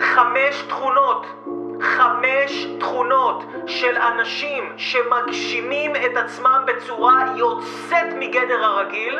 [0.00, 1.26] חמש תכונות,
[1.80, 9.18] חמש תכונות של אנשים שמגשימים את עצמם בצורה יוצאת מגדר הרגיל.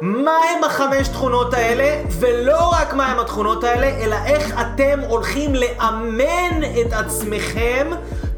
[0.00, 5.54] מה הם החמש תכונות האלה, ולא רק מה הם התכונות האלה, אלא איך אתם הולכים
[5.54, 7.90] לאמן את עצמכם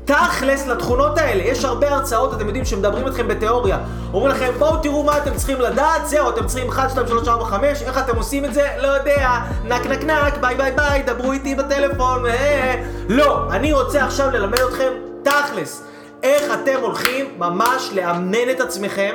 [0.04, 1.42] תכלס לתכונות האלה.
[1.42, 3.78] יש הרבה הרצאות, אתם יודעים, שמדברים אתכם בתיאוריה.
[4.12, 7.44] אומרים לכם, בואו תראו מה אתם צריכים לדעת, זהו, אתם צריכים 1, 2, 3, 4,
[7.44, 8.68] 5, איך אתם עושים את זה?
[8.82, 14.04] לא יודע, נק נק נק, ביי ביי ביי, דברו איתי בטלפון, אה, לא, אני רוצה
[14.04, 15.82] עכשיו ללמד אתכם תכלס.
[16.22, 19.14] איך אתם הולכים ממש לאמן את עצמכם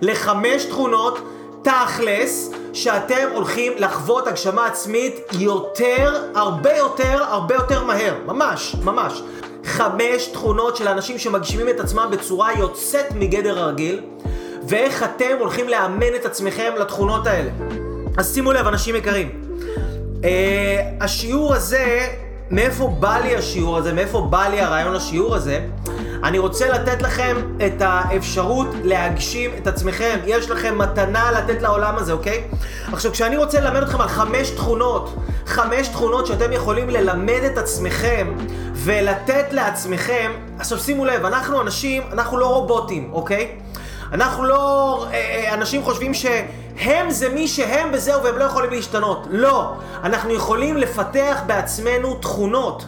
[0.00, 1.18] לחמש תכונות
[1.62, 8.14] תכלס, שאתם הולכים לחוות הגשמה עצמית יותר, הרבה יותר, הרבה יותר מהר.
[8.26, 9.22] ממש, ממש.
[9.64, 14.00] חמש תכונות של אנשים שמגשימים את עצמם בצורה יוצאת מגדר הרגיל,
[14.68, 17.50] ואיך אתם הולכים לאמן את עצמכם לתכונות האלה.
[18.16, 19.28] אז שימו לב, אנשים יקרים.
[20.20, 20.24] Uh,
[21.00, 22.06] השיעור הזה,
[22.50, 23.92] מאיפה בא לי השיעור הזה?
[23.92, 25.60] מאיפה בא לי הרעיון לשיעור הזה?
[26.24, 30.18] אני רוצה לתת לכם את האפשרות להגשים את עצמכם.
[30.26, 32.44] יש לכם מתנה לתת לעולם הזה, אוקיי?
[32.92, 38.32] עכשיו, כשאני רוצה ללמד אתכם על חמש תכונות, חמש תכונות שאתם יכולים ללמד את עצמכם
[38.74, 43.48] ולתת לעצמכם, עכשיו שימו לב, אנחנו אנשים, אנחנו לא רובוטים, אוקיי?
[44.12, 45.06] אנחנו לא...
[45.12, 46.14] אה, אה, אנשים חושבים
[46.80, 49.26] שהם זה מי שהם וזהו והם לא יכולים להשתנות.
[49.30, 49.74] לא.
[50.04, 52.84] אנחנו יכולים לפתח בעצמנו תכונות.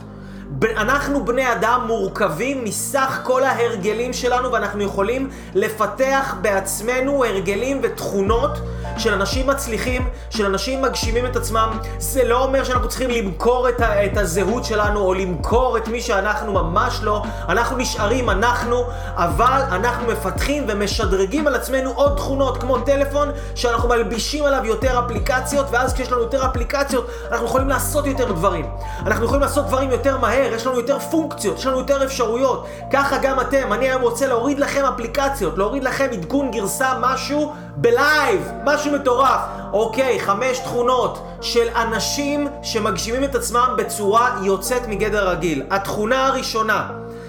[0.77, 8.59] אנחנו בני אדם מורכבים מסך כל ההרגלים שלנו ואנחנו יכולים לפתח בעצמנו הרגלים ותכונות
[8.98, 11.71] של אנשים מצליחים, של אנשים מגשימים את עצמם.
[11.98, 16.01] זה לא אומר שאנחנו צריכים למכור את, ה- את הזהות שלנו או למכור את מי
[16.01, 17.23] שאנחנו, ממש לא.
[17.48, 18.85] אנחנו נשארים אנחנו,
[19.17, 25.67] אבל אנחנו מפתחים ומשדרגים על עצמנו עוד תכונות כמו טלפון שאנחנו מלבישים עליו יותר אפליקציות
[25.70, 28.67] ואז כשיש לנו יותר אפליקציות אנחנו יכולים לעשות יותר דברים.
[29.07, 32.67] אנחנו יכולים לעשות דברים יותר מהר, יש לנו יותר פונקציות, יש לנו יותר אפשרויות.
[32.93, 38.53] ככה גם אתם, אני היום רוצה להוריד לכם אפליקציות, להוריד לכם עדכון גרסה, משהו בלייב,
[38.65, 39.41] משהו מטורף.
[39.73, 45.63] אוקיי, חמש תכונות של אנשים שמגשימים את עצמם בצורה יוצאת מגדר רגיל.
[45.71, 46.89] התכונה הראשונה,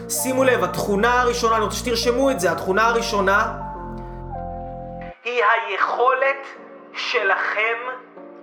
[0.10, 3.54] שימו לב, התכונה הראשונה, אני רוצה שתרשמו את זה, התכונה הראשונה
[5.24, 6.46] היא היכולת
[6.94, 7.78] שלכם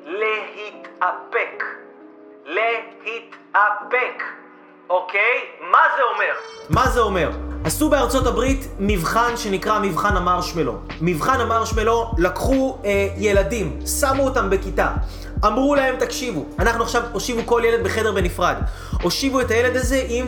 [0.05, 1.65] להתאפק.
[2.44, 4.22] להתאפק.
[4.90, 5.40] אוקיי?
[5.72, 6.34] מה זה אומר?
[6.68, 7.30] מה זה אומר?
[7.64, 10.78] עשו בארצות הברית מבחן שנקרא מבחן המרשמלו.
[11.00, 14.92] מבחן המרשמלו, לקחו אה, ילדים, שמו אותם בכיתה.
[15.46, 18.56] אמרו להם, תקשיבו, אנחנו עכשיו הושיבו כל ילד בחדר בנפרד.
[19.02, 20.26] הושיבו את הילד הזה עם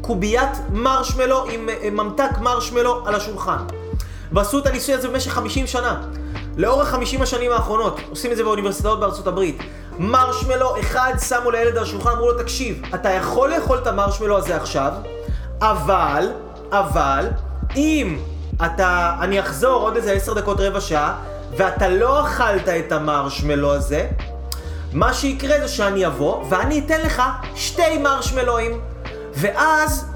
[0.00, 3.58] קוביית מרשמלו, עם אה, ממתק מרשמלו על השולחן.
[4.32, 6.02] ועשו את הניסוי הזה במשך 50 שנה.
[6.56, 9.58] לאורך 50 השנים האחרונות, עושים את זה באוניברסיטאות בארצות הברית.
[9.98, 14.56] מרשמלו אחד שמו לילד על השולחן, אמרו לו, תקשיב, אתה יכול לאכול את המרשמלו הזה
[14.56, 14.92] עכשיו,
[15.60, 16.28] אבל,
[16.72, 17.28] אבל,
[17.76, 18.18] אם
[18.64, 21.16] אתה, אני אחזור עוד איזה 10 דקות רבע שעה,
[21.56, 24.08] ואתה לא אכלת את המרשמלו הזה,
[24.92, 27.22] מה שיקרה זה שאני אבוא, ואני אתן לך
[27.54, 28.80] שתי מרשמלואים.
[29.34, 30.06] ואז,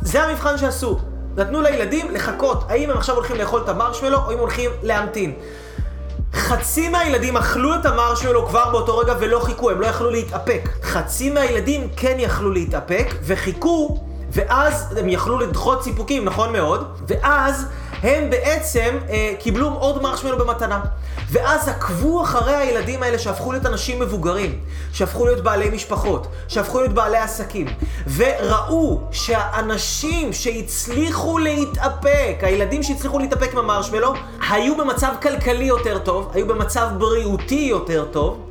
[0.00, 0.98] זה המבחן שעשו.
[1.36, 5.32] נתנו לילדים לחכות, האם הם עכשיו הולכים לאכול את המרשמלו, או אם הולכים להמתין.
[6.36, 10.68] חצי מהילדים אכלו את המרשמלו כבר באותו רגע ולא חיכו, הם לא יכלו להתאפק.
[10.82, 13.98] חצי מהילדים כן יכלו להתאפק וחיכו,
[14.32, 17.66] ואז הם יכלו לדחות סיפוקים, נכון מאוד, ואז
[18.02, 20.80] הם בעצם אה, קיבלו עוד מרשמלו במתנה.
[21.30, 24.58] ואז עקבו אחרי הילדים האלה שהפכו להיות אנשים מבוגרים,
[24.92, 27.66] שהפכו להיות בעלי משפחות, שהפכו להיות בעלי עסקים,
[28.16, 34.14] וראו שהאנשים שהצליחו להתאפק, הילדים שהצליחו להתאפק עם המרשמלו,
[34.50, 38.42] היו במצב כלכלי יותר טוב, היו במצב בריאותי יותר טוב,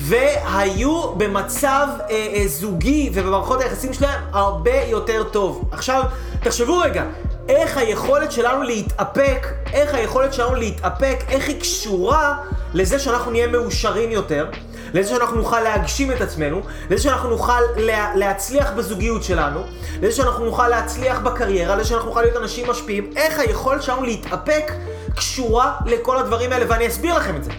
[0.00, 5.68] והיו במצב אה, אה, זוגי ובמערכות היחסים שלהם הרבה יותר טוב.
[5.72, 6.02] עכשיו,
[6.42, 7.04] תחשבו רגע,
[7.48, 12.38] איך היכולת שלנו להתאפק, איך היכולת שלנו להתאפק, איך היא קשורה
[12.74, 14.46] לזה שאנחנו נהיה מאושרים יותר,
[14.94, 16.60] לזה שאנחנו נוכל להגשים את עצמנו,
[16.90, 19.60] לזה שאנחנו נוכל לה, להצליח בזוגיות שלנו,
[20.02, 24.72] לזה שאנחנו נוכל להצליח בקריירה, לזה שאנחנו נוכל להיות אנשים משפיעים, איך היכולת שלנו להתאפק
[25.16, 27.50] קשורה לכל הדברים האלה, ואני אסביר לכם את זה.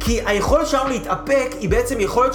[0.00, 2.34] כי היכולת שלנו להתאפק היא בעצם יכולת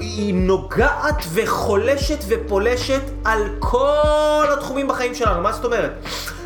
[0.00, 5.42] שהיא נוגעת וחולשת ופולשת על כל התחומים בחיים שלנו.
[5.42, 5.92] מה זאת אומרת?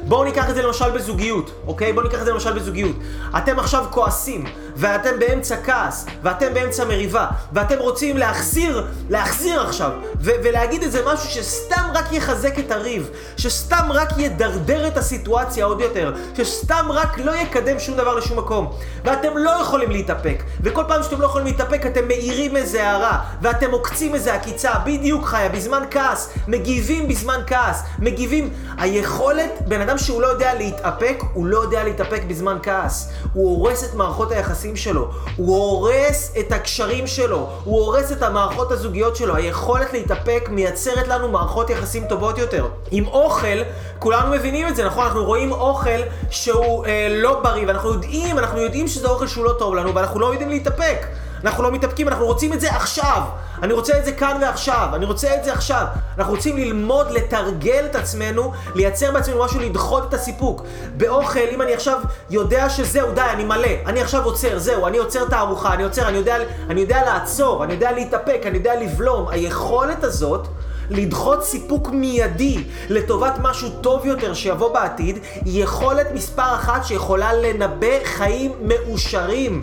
[0.08, 1.92] בואו ניקח את זה למשל בזוגיות, אוקיי?
[1.92, 2.96] בואו ניקח את זה למשל בזוגיות.
[3.36, 4.44] אתם עכשיו כועסים,
[4.76, 9.90] ואתם באמצע כעס, ואתם באמצע מריבה, ואתם רוצים להחזיר, להחזיר עכשיו,
[10.20, 15.80] ו- ולהגיד איזה משהו שסתם רק יחזק את הריב, שסתם רק ידרדר את הסיטואציה עוד
[15.80, 18.72] יותר, שסתם רק לא יקדם שום דבר לשום מקום,
[19.04, 23.70] ואתם לא יכולים להתאפק, וכל פעם שאתם לא יכולים להתאפק אתם מאירים איזה הערה, ואתם
[23.70, 30.22] עוקצים איזה עקיצה, בדיוק חיה, בזמן כעס, מגיבים בזמן כעס, מגיבים, היכולת, בן אדם שהוא
[30.22, 35.10] לא יודע להתאפק, הוא לא יודע להתאפק בזמן כעס, הוא הורס את מערכות היחסים שלו,
[35.36, 41.28] הוא הורס את הקשרים שלו, הוא הורס את המערכות הזוגיות שלו, היכולת להתאפק מייצרת לנו
[41.28, 42.66] מערכות יחסים טובות יותר.
[42.90, 43.62] עם אוכל,
[43.98, 45.04] כולנו מבינים את זה, נכון?
[45.06, 46.00] אנחנו רואים אוכל
[46.30, 50.20] שהוא אה, לא בריא, ואנחנו יודעים, אנחנו יודעים שזה אוכל שהוא לא טוב לנו, ואנחנו
[50.20, 51.06] לא יודעים להתאפק.
[51.44, 53.22] אנחנו לא מתאפקים, אנחנו רוצים את זה עכשיו.
[53.62, 55.86] אני רוצה את זה כאן ועכשיו, אני רוצה את זה עכשיו.
[56.18, 60.62] אנחנו רוצים ללמוד, לתרגל את עצמנו, לייצר בעצמנו משהו, לדחות את הסיפוק.
[60.96, 62.00] באוכל, אם אני עכשיו
[62.30, 66.08] יודע שזהו, די, אני מלא, אני עכשיו עוצר, זהו, אני עוצר את הארוחה, אני עוצר,
[66.08, 66.36] אני יודע,
[66.70, 69.28] אני יודע לעצור, אני יודע להתאפק, אני יודע לבלום.
[69.28, 70.48] היכולת הזאת...
[70.90, 78.04] לדחות סיפוק מיידי לטובת משהו טוב יותר שיבוא בעתיד, היא יכולת מספר אחת שיכולה לנבא
[78.04, 79.62] חיים מאושרים.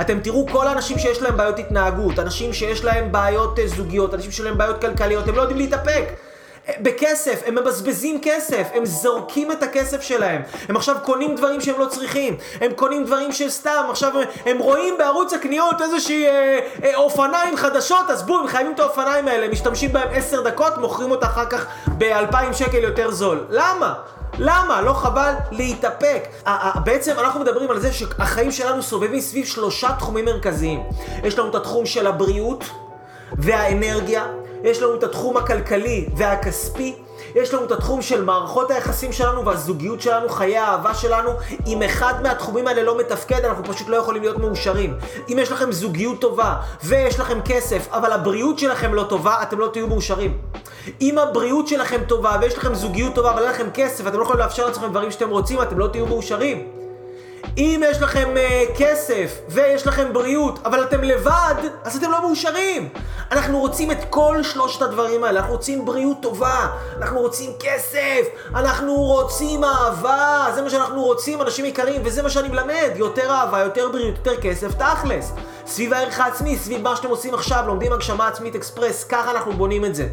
[0.00, 4.30] אתם תראו כל האנשים שיש להם בעיות התנהגות, אנשים שיש להם בעיות אה, זוגיות, אנשים
[4.30, 6.04] שיש להם בעיות כלכליות, הם לא יודעים להתאפק.
[6.80, 10.42] בכסף, הם מבזבזים כסף, הם זורקים את הכסף שלהם.
[10.68, 12.36] הם עכשיו קונים דברים שהם לא צריכים.
[12.60, 14.12] הם קונים דברים שסתם, עכשיו
[14.46, 19.28] הם, רואים בערוץ הקניות איזושהי אה, אה, אופניים חדשות, אז בואו, הם חייבים את האופניים
[19.28, 23.44] האלה, משתמשים בהם עשר דקות, מוכרים אותה אחר כך באלפיים שקל יותר זול.
[23.50, 23.94] למה?
[24.38, 24.82] למה?
[24.82, 26.28] לא חבל להתאפק.
[26.84, 30.82] בעצם אנחנו מדברים על זה שהחיים שלנו סובבים סביב שלושה תחומים מרכזיים.
[31.24, 32.64] יש לנו את התחום של הבריאות
[33.32, 34.26] והאנרגיה,
[34.64, 36.94] יש לנו את התחום הכלכלי והכספי,
[37.34, 41.30] יש לנו את התחום של מערכות היחסים שלנו והזוגיות שלנו, חיי האהבה שלנו.
[41.66, 44.94] אם אחד מהתחומים האלה לא מתפקד, אנחנו פשוט לא יכולים להיות מאושרים.
[45.28, 49.68] אם יש לכם זוגיות טובה ויש לכם כסף, אבל הבריאות שלכם לא טובה, אתם לא
[49.72, 50.38] תהיו מאושרים.
[51.00, 54.40] אם הבריאות שלכם טובה ויש לכם זוגיות טובה אבל אין לכם כסף, אתם לא יכולים
[54.40, 56.68] לאפשר לעצמכם דברים שאתם רוצים, אתם לא תהיו מאושרים.
[57.58, 61.54] אם יש לכם uh, כסף ויש לכם בריאות, אבל אתם לבד,
[61.84, 62.88] אז אתם לא מאושרים.
[63.32, 65.40] אנחנו רוצים את כל שלושת הדברים האלה.
[65.40, 66.66] אנחנו רוצים בריאות טובה,
[66.98, 72.48] אנחנו רוצים כסף, אנחנו רוצים אהבה, זה מה שאנחנו רוצים, אנשים יקרים, וזה מה שאני
[72.48, 72.90] מלמד.
[72.96, 75.32] יותר אהבה, יותר בריאות, יותר כסף, תכלס.
[75.66, 79.84] סביב הערך העצמי, סביב מה שאתם עושים עכשיו, לומדים הגשמה עצמית אקספרס, ככה אנחנו בונים
[79.84, 80.08] את זה.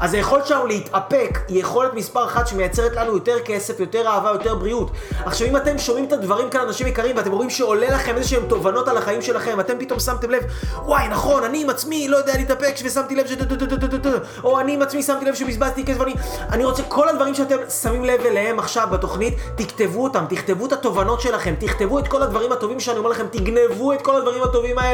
[0.00, 4.54] אז היכולת שלנו להתאפק היא יכולת מספר אחת שמייצרת לנו יותר כסף, יותר אהבה, יותר
[4.54, 4.90] בריאות.
[5.24, 8.42] עכשיו אם אתם שומעים את הדברים כאן, אנשים יקרים, ואתם רואים שעולה לכם איזה שהם
[8.48, 10.42] תובנות על החיים שלכם, אתם פתאום שמתם לב,
[10.84, 13.32] וואי, נכון, אני עם עצמי לא יודע להתאפק, ושמתי לב ש...
[14.44, 16.14] או אני עם עצמי שמתי לב שבזבזתי כסף, אני...
[16.50, 21.20] אני רוצה, כל הדברים שאתם שמים לב אליהם עכשיו בתוכנית, תכתבו אותם, תכתבו את התובנות
[21.20, 24.91] שלכם, תכתבו את כל הדברים הטובים שאני אומר לכם, תגנבו את כל הדברים הטובים האלה.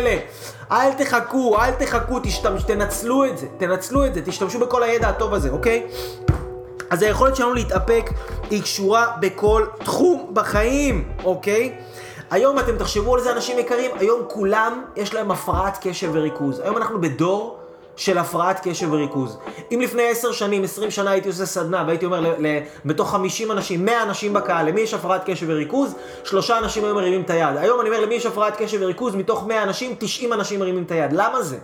[0.73, 5.35] אל תחכו, אל תחכו, תשתמש, תנצלו את זה, תנצלו את זה, תשתמשו בכל הידע הטוב
[5.35, 5.87] הזה, אוקיי?
[6.91, 8.11] אז היכולת שלנו להתאפק
[8.51, 11.75] היא קשורה בכל תחום בחיים, אוקיי?
[12.31, 16.61] היום אתם תחשבו על זה, אנשים יקרים, היום כולם יש להם הפרעת קשב וריכוז.
[16.61, 17.58] היום אנחנו בדור
[17.99, 19.39] של הפרעת קשב וריכוז.
[19.73, 22.35] אם לפני עשר שנים, עשרים שנה הייתי עושה סדנה והייתי אומר
[22.85, 27.23] בתוך חמישים אנשים, מאה אנשים בקהל, למי יש הפרעת קשב וריכוז, שלושה אנשים היו מרימים
[27.23, 27.57] את היד.
[27.57, 30.91] היום אני אומר למי יש הפרעת קשב וריכוז, מתוך מאה אנשים, תשעים אנשים מרימים את
[30.91, 31.13] היד.
[31.13, 31.57] למה זה?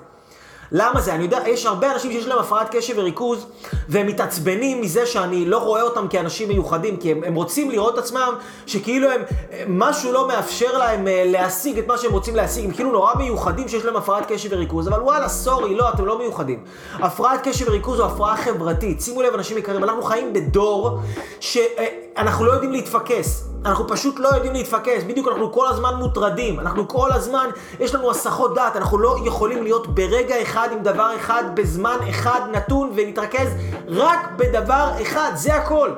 [0.77, 1.15] למה זה?
[1.15, 3.47] אני יודע, יש הרבה אנשים שיש להם הפרעת קשב וריכוז,
[3.89, 8.35] והם מתעצבנים מזה שאני לא רואה אותם כאנשים מיוחדים, כי הם, הם רוצים לראות עצמם
[8.67, 9.23] שכאילו הם,
[9.69, 13.69] משהו לא מאפשר להם אה, להשיג את מה שהם רוצים להשיג, הם כאילו נורא מיוחדים
[13.69, 16.65] שיש להם הפרעת קשב וריכוז, אבל וואלה, סורי, לא, אתם לא מיוחדים.
[16.95, 19.01] הפרעת קשב וריכוז זו הפרעה חברתית.
[19.01, 20.99] שימו לב, אנשים יקרים, אנחנו חיים בדור
[21.41, 23.54] שאנחנו לא יודעים להתפקס.
[23.65, 28.11] אנחנו פשוט לא יודעים להתפקס, בדיוק אנחנו כל הזמן מוטרדים, אנחנו כל הזמן, יש לנו
[28.11, 33.49] הסחות דעת, אנחנו לא יכולים להיות ברגע אחד עם דבר אחד, בזמן אחד נתון, ולהתרכז
[33.89, 35.91] רק בדבר אחד, זה הכל.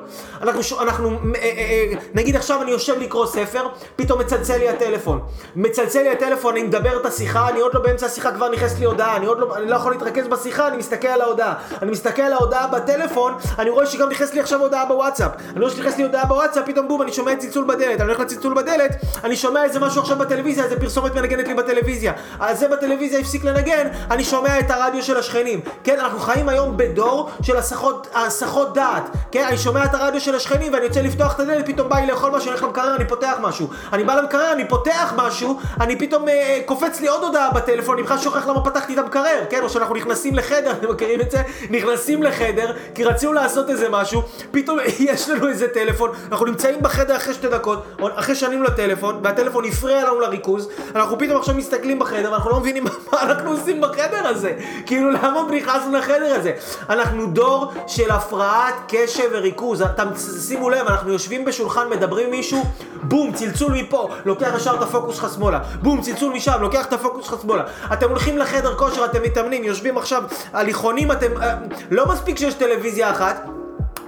[0.42, 5.20] אנחנו, אנחנו אה, אה, אה, נגיד עכשיו אני יושב לקרוא ספר, פתאום מצלצל לי הטלפון.
[5.56, 8.84] מצלצל לי הטלפון, אני מדבר את השיחה, אני עוד לא באמצע השיחה, כבר נכנסת לי
[8.84, 11.54] הודעה, אני עוד לא, אני לא יכול להתרכז בשיחה, אני מסתכל על ההודעה.
[11.82, 15.30] אני מסתכל על ההודעה בטלפון, אני רואה שגם נכנסת לי עכשיו הודעה בוואטסאפ.
[15.50, 18.20] אני רואה שנכנסת לי הודעה בוואטסאפ, פתאום בום, אני שומע את צלצול בדלת, אני הולך
[18.20, 22.12] לצלצול בדלת, אני שומע איזה משהו עכשיו בטלוויזיה, איזה פרסומת מנגנת לי בטלוויזיה.
[22.40, 25.60] אז זה בטלוויזיה הפסיק לנגן, אני שומע את הרדיו של השכנים.
[25.84, 29.02] כן, אנחנו חיים היום בדור של הסחות, הסחות דעת.
[29.32, 32.06] כן, אני שומע את הרדיו של השכנים ואני יוצא לפתוח את הדלת, פתאום בא לי
[32.06, 33.68] לאכול משהו, אני הולך למקרר, אני פותח משהו.
[33.92, 38.02] אני בא למקרר, אני פותח משהו, אני פתאום אה, קופץ לי עוד הודעה בטלפון, אני
[38.02, 39.44] בכלל שוכח למה פתחתי את המקרר.
[39.50, 41.42] כן, או שאנחנו נכנסים לחדר, אתם מכירים את זה?
[41.70, 47.16] נכנסים לחדר, כי רצינו לעשות איזה משהו, פתאום יש לנו איזה טלפון, אנחנו נמצאים בחדר
[47.16, 47.82] אחרי שתי שתי דקות,
[48.14, 52.84] אחרי שענינו לטלפון, והטלפון הפריע לנו לריכוז, אנחנו פתאום עכשיו מסתכלים בחדר, ואנחנו לא מבינים
[53.12, 54.52] מה אנחנו עושים בחדר הזה.
[54.86, 56.52] כאילו, למה נכנסנו לחדר הזה?
[56.90, 59.82] אנחנו דור של הפרעת קשב וריכוז.
[59.82, 60.08] אתם
[60.48, 62.64] שימו לב, אנחנו יושבים בשולחן, מדברים עם מישהו,
[63.02, 65.60] בום, צלצול מפה, לוקח ישר את הפוקוס שלך שמאלה.
[65.82, 67.62] בום, צלצול משם, לוקח את הפוקוס שלך שמאלה.
[67.92, 70.22] אתם הולכים לחדר כושר, אתם מתאמנים, יושבים עכשיו
[70.52, 71.42] הליכונים, אתם...
[71.42, 71.54] אה,
[71.90, 73.46] לא מספיק שיש טלוויזיה אחת,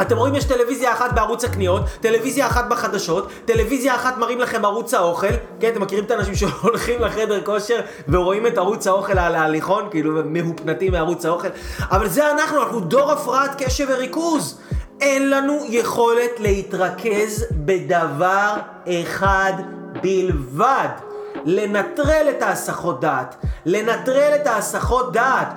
[0.01, 4.95] אתם רואים יש טלוויזיה אחת בערוץ הקניות, טלוויזיה אחת בחדשות, טלוויזיה אחת מראים לכם ערוץ
[4.95, 5.27] האוכל,
[5.61, 10.23] כן, אתם מכירים את האנשים שהולכים לחדר כושר ורואים את ערוץ האוכל על ההליכון, כאילו
[10.25, 11.49] מהופנטים מערוץ האוכל,
[11.81, 14.61] אבל זה אנחנו, אנחנו דור הפרעת קשב וריכוז.
[15.01, 18.55] אין לנו יכולת להתרכז בדבר
[18.89, 19.53] אחד
[20.03, 20.89] בלבד.
[21.45, 23.37] לנטרל את ההסחות דעת.
[23.67, 25.49] לנטרל את ההסחות דעת.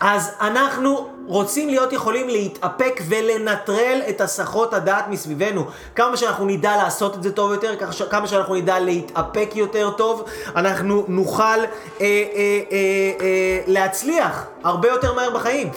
[0.00, 5.66] אז אנחנו רוצים להיות יכולים להתאפק ולנטרל את הסחות הדעת מסביבנו.
[5.94, 7.74] כמה שאנחנו נדע לעשות את זה טוב יותר,
[8.10, 10.24] כמה שאנחנו נדע להתאפק יותר טוב,
[10.56, 11.64] אנחנו נוכל אה,
[12.00, 12.22] אה, אה,
[13.20, 15.70] אה, להצליח הרבה יותר מהר בחיים.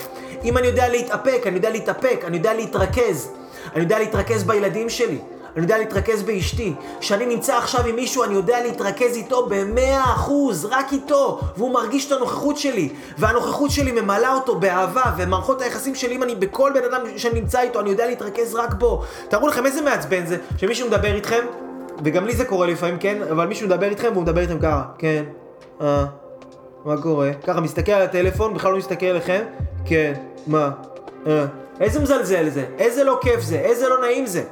[0.43, 3.29] אם אני יודע להתאפק, אני יודע להתאפק, אני יודע להתרכז.
[3.73, 5.17] אני יודע להתרכז בילדים שלי.
[5.55, 6.73] אני יודע להתרכז באשתי.
[6.99, 12.07] כשאני נמצא עכשיו עם מישהו, אני יודע להתרכז איתו במאה אחוז, רק איתו, והוא מרגיש
[12.07, 16.83] את הנוכחות שלי, והנוכחות שלי ממלאה אותו באהבה, ומערכות היחסים שלי, אם אני בכל בן
[16.83, 19.03] אדם שאני נמצא איתו, אני יודע להתרכז רק בו.
[19.29, 21.45] תארו לכם איזה מעצבן זה, שמישהו מדבר איתכם,
[22.03, 25.23] וגם לי זה קורה לפעמים, כן, אבל מישהו מדבר איתכם והוא מדבר איתכם ככה, כן,
[25.81, 26.05] אה,
[26.85, 27.31] מה קורה?
[27.47, 29.43] ככה, מסתכל על הטלפון, בכלל לא מסתכל עליכם,
[29.85, 30.13] כן,
[30.47, 30.69] מה,
[31.27, 31.45] אה.
[31.79, 34.43] איזה מזלזל זה, איזה לא כיף זה, איזה לא נעים זה.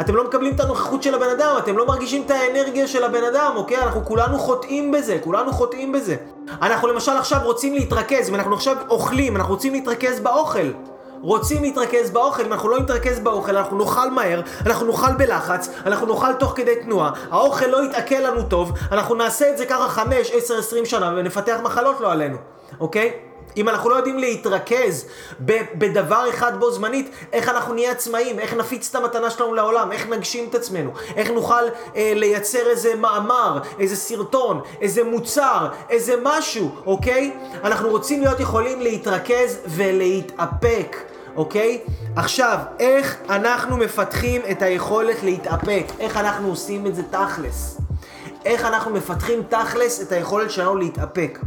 [0.00, 3.24] אתם לא מקבלים את הנוכחות של הבן אדם, אתם לא מרגישים את האנרגיה של הבן
[3.24, 3.78] אדם, אוקיי?
[3.78, 6.16] אנחנו כולנו חוטאים בזה, כולנו חוטאים בזה.
[6.62, 10.70] אנחנו למשל עכשיו רוצים להתרכז, ואנחנו עכשיו אוכלים, אנחנו רוצים להתרכז באוכל.
[11.24, 16.06] רוצים להתרכז באוכל, אם אנחנו לא נתרכז באוכל, אנחנו נאכל מהר, אנחנו נאכל בלחץ, אנחנו
[16.06, 20.30] נאכל תוך כדי תנועה, האוכל לא יתעכל לנו טוב, אנחנו נעשה את זה ככה 5,
[20.30, 22.36] 10, 20 שנה ונפתח מחלות לא עלינו,
[22.80, 23.12] אוקיי?
[23.56, 25.06] אם אנחנו לא יודעים להתרכז
[25.74, 30.08] בדבר אחד בו זמנית, איך אנחנו נהיה עצמאים, איך נפיץ את המתנה שלנו לעולם, איך
[30.08, 31.64] נגשים את עצמנו, איך נוכל
[31.96, 37.32] אה, לייצר איזה מאמר, איזה סרטון, איזה מוצר, איזה משהו, אוקיי?
[37.64, 40.96] אנחנו רוצים להיות יכולים להתרכז ולהתאפק.
[41.36, 41.80] אוקיי?
[42.16, 45.84] עכשיו, איך אנחנו מפתחים את היכולת להתאפק?
[46.00, 47.80] איך אנחנו עושים את זה תכלס?
[48.44, 51.38] איך אנחנו מפתחים תכלס את היכולת שלנו להתאפק?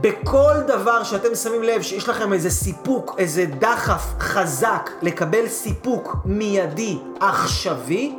[0.00, 6.98] בכל דבר שאתם שמים לב שיש לכם איזה סיפוק, איזה דחף חזק לקבל סיפוק מיידי
[7.20, 8.14] עכשווי,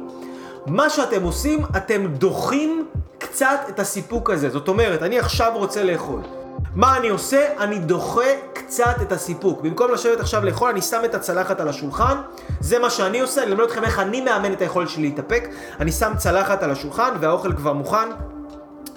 [0.66, 2.86] מה שאתם עושים, אתם דוחים
[3.18, 4.50] קצת את הסיפוק הזה.
[4.50, 6.22] זאת אומרת, אני עכשיו רוצה לאכול.
[6.76, 7.48] מה אני עושה?
[7.60, 9.62] אני דוחה קצת את הסיפוק.
[9.62, 12.18] במקום לשבת עכשיו לאכול, אני שם את הצלחת על השולחן.
[12.60, 15.50] זה מה שאני עושה, אני אלמד אתכם איך אני מאמן את היכולת שלי להתאפק.
[15.80, 18.10] אני שם צלחת על השולחן והאוכל כבר מוכן.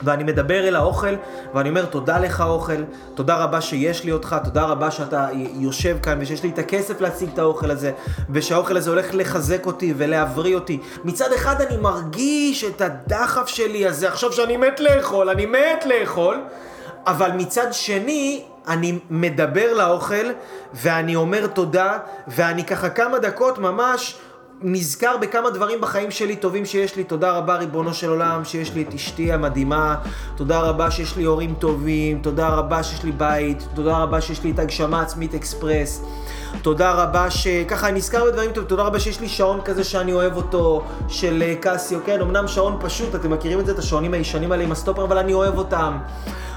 [0.05, 1.15] ואני מדבר אל האוכל,
[1.55, 2.83] ואני אומר תודה לך אוכל,
[3.15, 7.29] תודה רבה שיש לי אותך, תודה רבה שאתה יושב כאן ושיש לי את הכסף להציג
[7.33, 7.93] את האוכל הזה,
[8.31, 10.79] ושהאוכל הזה הולך לחזק אותי ולהבריא אותי.
[11.05, 16.41] מצד אחד אני מרגיש את הדחף שלי הזה, עכשיו שאני מת לאכול, אני מת לאכול,
[17.07, 20.27] אבל מצד שני, אני מדבר לאוכל,
[20.75, 24.17] ואני אומר תודה, ואני ככה כמה דקות ממש...
[24.65, 27.05] נזכר בכמה דברים בחיים שלי טובים שיש לי.
[27.05, 29.97] תודה רבה, ריבונו של עולם, שיש לי את אשתי המדהימה.
[30.37, 32.19] תודה רבה שיש לי הורים טובים.
[32.23, 33.69] תודה רבה שיש לי בית.
[33.75, 36.05] תודה רבה שיש לי את הגשמה עצמית אקספרס.
[36.63, 38.69] תודה רבה שככה אני נזכר בדברים טובים.
[38.69, 41.99] תודה רבה שיש לי שעון כזה שאני אוהב אותו, של אה, קסיו.
[42.07, 45.19] כן, אמנם שעון פשוט, אתם מכירים את זה, את השעונים הישנים האלה עם הסטופר, אבל
[45.19, 45.99] אני אוהב אותם.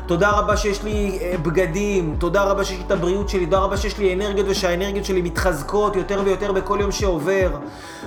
[0.07, 3.77] תודה רבה שיש לי אה, בגדים, תודה רבה שיש לי את הבריאות שלי, תודה רבה
[3.77, 7.50] שיש לי אנרגיות ושהאנרגיות שלי מתחזקות יותר ויותר בכל יום שעובר.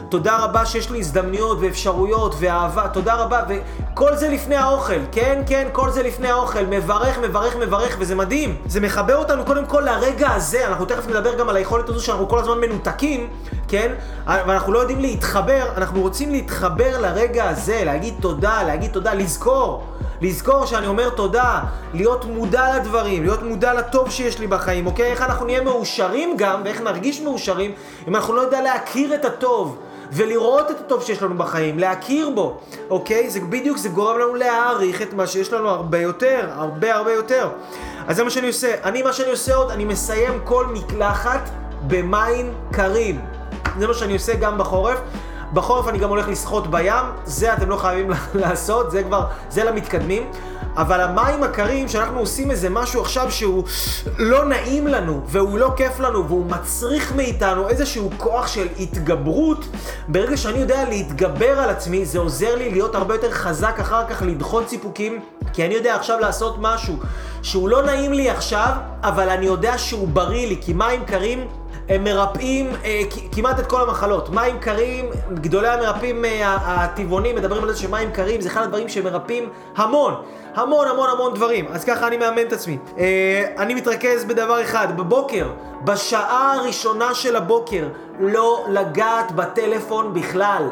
[0.08, 5.68] תודה רבה שיש לי הזדמנויות ואפשרויות ואהבה, תודה רבה, וכל זה לפני האוכל, כן, כן,
[5.72, 8.56] כל זה לפני האוכל, מברך, מברך, מברך, וזה מדהים.
[8.66, 12.28] זה מחבר אותנו קודם כל לרגע הזה, אנחנו תכף נדבר גם על היכולת הזו שאנחנו
[12.28, 13.28] כל הזמן מנותקים,
[13.68, 13.94] כן,
[14.26, 19.97] ואנחנו לא יודעים להתחבר, אנחנו רוצים להתחבר לרגע הזה, להגיד תודה, להגיד תודה, לזכור.
[20.20, 21.60] לזכור שאני אומר תודה,
[21.94, 25.10] להיות מודע לדברים, להיות מודע לטוב שיש לי בחיים, אוקיי?
[25.10, 27.72] איך אנחנו נהיה מאושרים גם, ואיך נרגיש מאושרים,
[28.08, 29.78] אם אנחנו לא יודע להכיר את הטוב.
[30.12, 32.58] ולראות את הטוב שיש לנו בחיים, להכיר בו,
[32.90, 33.30] אוקיי?
[33.30, 37.48] זה בדיוק, זה גורם לנו להעריך את מה שיש לנו הרבה יותר, הרבה הרבה יותר.
[38.06, 38.74] אז זה מה שאני עושה.
[38.84, 41.50] אני, מה שאני עושה עוד, אני מסיים כל מקלחת
[41.86, 43.20] במים קרים.
[43.78, 44.98] זה מה שאני עושה גם בחורף.
[45.52, 50.30] בחורף אני גם הולך לשחות בים, זה אתם לא חייבים לעשות, זה כבר, זה למתקדמים.
[50.76, 53.64] אבל המים הקרים, שאנחנו עושים איזה משהו עכשיו שהוא
[54.18, 59.64] לא נעים לנו, והוא לא כיף לנו, והוא מצריך מאיתנו איזשהו כוח של התגברות,
[60.08, 64.22] ברגע שאני יודע להתגבר על עצמי, זה עוזר לי להיות הרבה יותר חזק אחר כך
[64.22, 65.20] לדחות סיפוקים,
[65.52, 66.96] כי אני יודע עכשיו לעשות משהו
[67.42, 71.46] שהוא לא נעים לי עכשיו, אבל אני יודע שהוא בריא לי, כי מים קרים
[71.88, 73.00] הם מרפאים אה,
[73.32, 74.30] כמעט את כל המחלות.
[74.30, 79.48] מים קרים, גדולי המרפאים אה, הטבעונים מדברים על זה שמים קרים זה אחד הדברים שמרפאים
[79.76, 80.14] המון,
[80.54, 81.66] המון המון המון דברים.
[81.72, 82.78] אז ככה אני מאמן את עצמי.
[82.98, 85.50] אה, אני מתרכז בדבר אחד, בבוקר,
[85.84, 87.88] בשעה הראשונה של הבוקר,
[88.20, 90.68] לא לגעת בטלפון בכלל.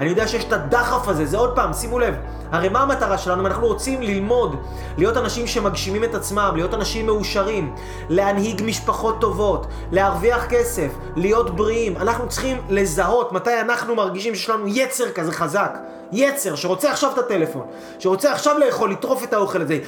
[0.00, 2.14] אני יודע שיש את הדחף הזה, זה עוד פעם, שימו לב.
[2.52, 3.46] הרי מה המטרה שלנו?
[3.46, 4.56] אנחנו רוצים ללמוד,
[4.98, 7.74] להיות אנשים שמגשימים את עצמם, להיות אנשים מאושרים,
[8.08, 11.96] להנהיג משפחות טובות, להרוויח כסף, להיות בריאים.
[11.96, 15.78] אנחנו צריכים לזהות מתי אנחנו מרגישים שיש לנו יצר כזה חזק.
[16.12, 17.66] יצר שרוצה עכשיו את הטלפון,
[17.98, 19.78] שרוצה עכשיו לאכול, לטרוף את האוכל הזה,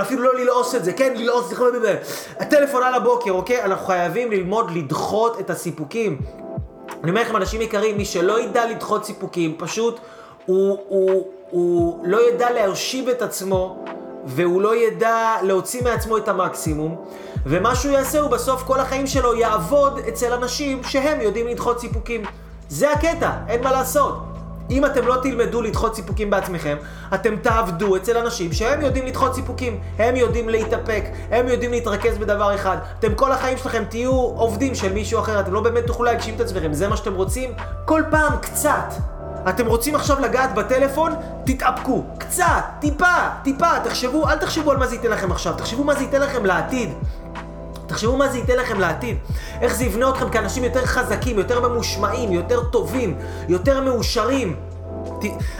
[0.00, 1.52] אפילו לא ללעוס את זה, כן, ללעוס,
[2.38, 3.64] הטלפון על הבוקר, אוקיי?
[3.64, 6.18] אנחנו חייבים ללמוד לדחות את הסיפוקים.
[7.02, 10.00] אני אומר לכם, אנשים יקרים, מי שלא ידע לדחות סיפוקים, פשוט
[10.46, 13.84] הוא, הוא, הוא לא ידע להושיב את עצמו,
[14.24, 17.04] והוא לא ידע להוציא מעצמו את המקסימום,
[17.46, 22.24] ומה שהוא יעשה הוא בסוף כל החיים שלו יעבוד אצל אנשים שהם יודעים לדחות סיפוקים.
[22.68, 24.31] זה הקטע, אין מה לעשות.
[24.70, 26.76] אם אתם לא תלמדו לדחות סיפוקים בעצמכם,
[27.14, 32.54] אתם תעבדו אצל אנשים שהם יודעים לדחות סיפוקים, הם יודעים להתאפק, הם יודעים להתרכז בדבר
[32.54, 32.76] אחד.
[32.98, 36.40] אתם כל החיים שלכם תהיו עובדים של מישהו אחר, אתם לא באמת תוכלו להגשים את
[36.40, 37.52] עצמכם, זה מה שאתם רוצים?
[37.84, 38.94] כל פעם קצת.
[39.48, 41.12] אתם רוצים עכשיו לגעת בטלפון?
[41.44, 42.04] תתאפקו.
[42.18, 46.02] קצת, טיפה, טיפה, תחשבו, אל תחשבו על מה זה ייתן לכם עכשיו, תחשבו מה זה
[46.02, 46.90] ייתן לכם לעתיד.
[47.86, 49.16] תחשבו מה זה ייתן לכם לעתיד.
[49.60, 54.56] איך זה יבנה אתכם כאנשים יותר חזקים, יותר ממושמעים, יותר טובים, יותר מאושרים.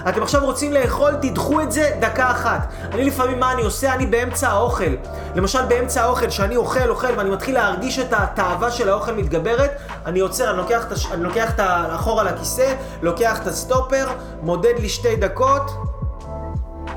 [0.08, 2.72] אתם עכשיו רוצים לאכול, תדחו את זה דקה אחת.
[2.92, 3.94] אני לפעמים, מה אני עושה?
[3.94, 4.94] אני באמצע האוכל.
[5.34, 9.70] למשל, באמצע האוכל, שאני אוכל, אוכל, ואני מתחיל להרגיש את התאווה של האוכל מתגברת,
[10.06, 11.88] אני עוצר, אני לוקח, את, אני לוקח את ה...
[11.88, 14.06] אחורה לכיסא, לוקח את הסטופר,
[14.42, 15.70] מודד לי שתי דקות,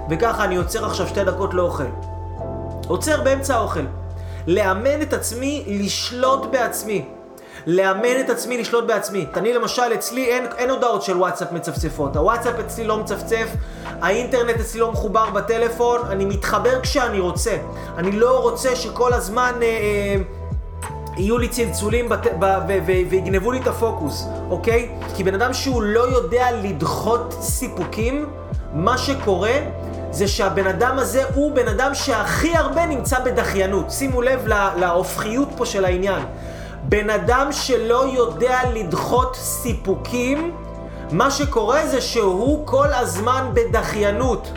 [0.09, 1.83] וככה אני עוצר עכשיו שתי דקות לאוכל.
[2.87, 3.85] עוצר באמצע האוכל.
[4.47, 7.05] לאמן את עצמי לשלוט בעצמי.
[7.67, 9.25] לאמן את עצמי לשלוט בעצמי.
[9.35, 12.15] אני למשל, אצלי אין, אין הודעות של וואטסאפ מצפצפות.
[12.15, 13.47] הוואטסאפ אצלי לא מצפצף,
[14.01, 17.57] האינטרנט אצלי לא מחובר בטלפון, אני מתחבר כשאני רוצה.
[17.97, 19.53] אני לא רוצה שכל הזמן...
[19.61, 20.15] אה, אה,
[21.17, 22.27] יהיו לי צלצולים בת...
[22.39, 22.45] ב...
[22.67, 22.77] ו...
[22.85, 22.91] ו...
[23.09, 24.89] ויגנבו לי את הפוקוס, אוקיי?
[25.15, 28.25] כי בן אדם שהוא לא יודע לדחות סיפוקים,
[28.73, 29.53] מה שקורה
[30.15, 33.91] זה שהבן אדם הזה הוא בן אדם שהכי הרבה נמצא בדחיינות.
[33.91, 36.21] שימו לב להופכיות פה של העניין.
[36.83, 40.55] בן אדם שלא יודע לדחות סיפוקים,
[41.11, 44.51] מה שקורה זה שהוא כל הזמן בדחיינות.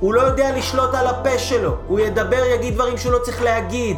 [0.00, 3.96] הוא לא יודע לשלוט על הפה שלו, הוא ידבר, יגיד דברים שהוא לא צריך להגיד.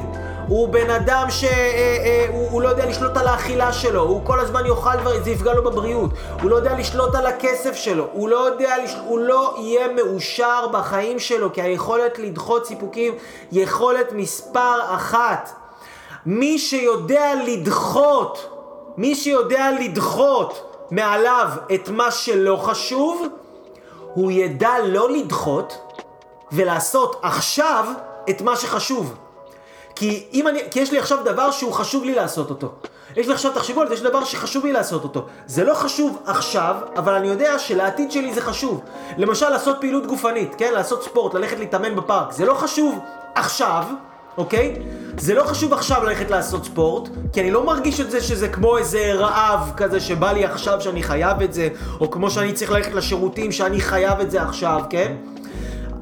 [0.49, 4.67] הוא בן אדם שהוא אה, אה, לא יודע לשלוט על האכילה שלו, הוא כל הזמן
[4.67, 6.11] יאכל דברים, זה יפגע לו בבריאות.
[6.43, 8.75] הוא לא יודע לשלוט על הכסף שלו, הוא לא יודע.
[9.07, 13.15] הוא לא יהיה מאושר בחיים שלו, כי היכולת לדחות סיפוקים
[13.53, 15.53] יכולת מספר אחת.
[16.27, 18.51] מי שיודע לדחות,
[18.97, 23.27] מי שיודע לדחות מעליו את מה שלא חשוב,
[24.15, 25.97] הוא ידע לא לדחות
[26.53, 27.87] ולעשות עכשיו
[28.31, 29.15] את מה שחשוב.
[29.95, 32.73] כי, אם אני, כי יש לי עכשיו דבר שהוא חשוב לי לעשות אותו.
[33.17, 35.27] יש לי עכשיו, תחשבו על זה, יש דבר שחשוב לי לעשות אותו.
[35.47, 38.81] זה לא חשוב עכשיו, אבל אני יודע שלעתיד שלי זה חשוב.
[39.17, 40.73] למשל, לעשות פעילות גופנית, כן?
[40.75, 42.33] לעשות ספורט, ללכת להתאמן בפארק.
[42.33, 42.99] זה לא חשוב
[43.35, 43.85] עכשיו,
[44.39, 44.75] אוקיי?
[45.19, 48.79] זה לא חשוב עכשיו ללכת לעשות ספורט, כי אני לא מרגיש את זה שזה כמו
[48.79, 51.69] איזה רעב כזה שבא לי עכשיו שאני חייב את זה,
[52.01, 55.17] או כמו שאני צריך ללכת לשירותים שאני חייב את זה עכשיו, כן?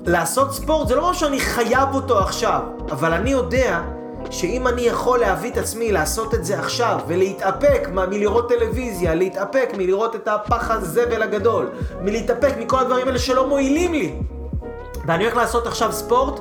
[0.07, 2.61] לעשות ספורט זה לא משהו שאני חייב אותו עכשיו,
[2.91, 3.81] אבל אני יודע
[4.31, 10.15] שאם אני יכול להביא את עצמי לעשות את זה עכשיו ולהתאפק מלראות טלוויזיה, להתאפק מלראות
[10.15, 14.15] את הפח הזבל הגדול, מלהתאפק מכל הדברים האלה שלא מועילים לי,
[15.07, 16.41] ואני הולך לעשות עכשיו ספורט,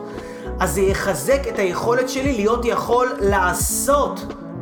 [0.59, 4.19] אז זה יחזק את היכולת שלי להיות יכול לעשות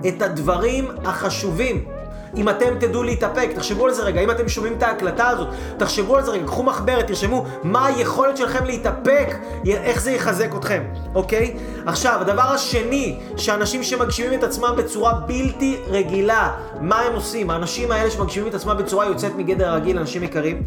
[0.08, 1.97] את הדברים החשובים.
[2.36, 6.18] אם אתם תדעו להתאפק, תחשבו על זה רגע, אם אתם שומעים את ההקלטה הזאת, תחשבו
[6.18, 9.36] על זה רגע, קחו מחברת, תרשמו מה היכולת שלכם להתאפק,
[9.68, 10.84] איך זה יחזק אתכם,
[11.16, 11.58] אוקיי?
[11.86, 17.50] עכשיו, הדבר השני, שאנשים שמגשימים את עצמם בצורה בלתי רגילה, מה הם עושים?
[17.50, 20.64] האנשים האלה שמגשימים את עצמם בצורה יוצאת מגדר הרגיל, אנשים יקרים,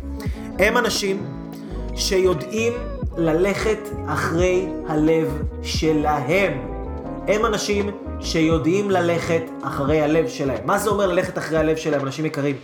[0.58, 1.26] הם אנשים
[1.94, 2.72] שיודעים
[3.16, 6.52] ללכת אחרי הלב שלהם.
[7.28, 7.90] הם אנשים
[8.22, 10.58] שיודעים ללכת אחרי הלב שלהם.
[10.64, 12.56] מה זה אומר ללכת אחרי הלב שלהם, אנשים יקרים?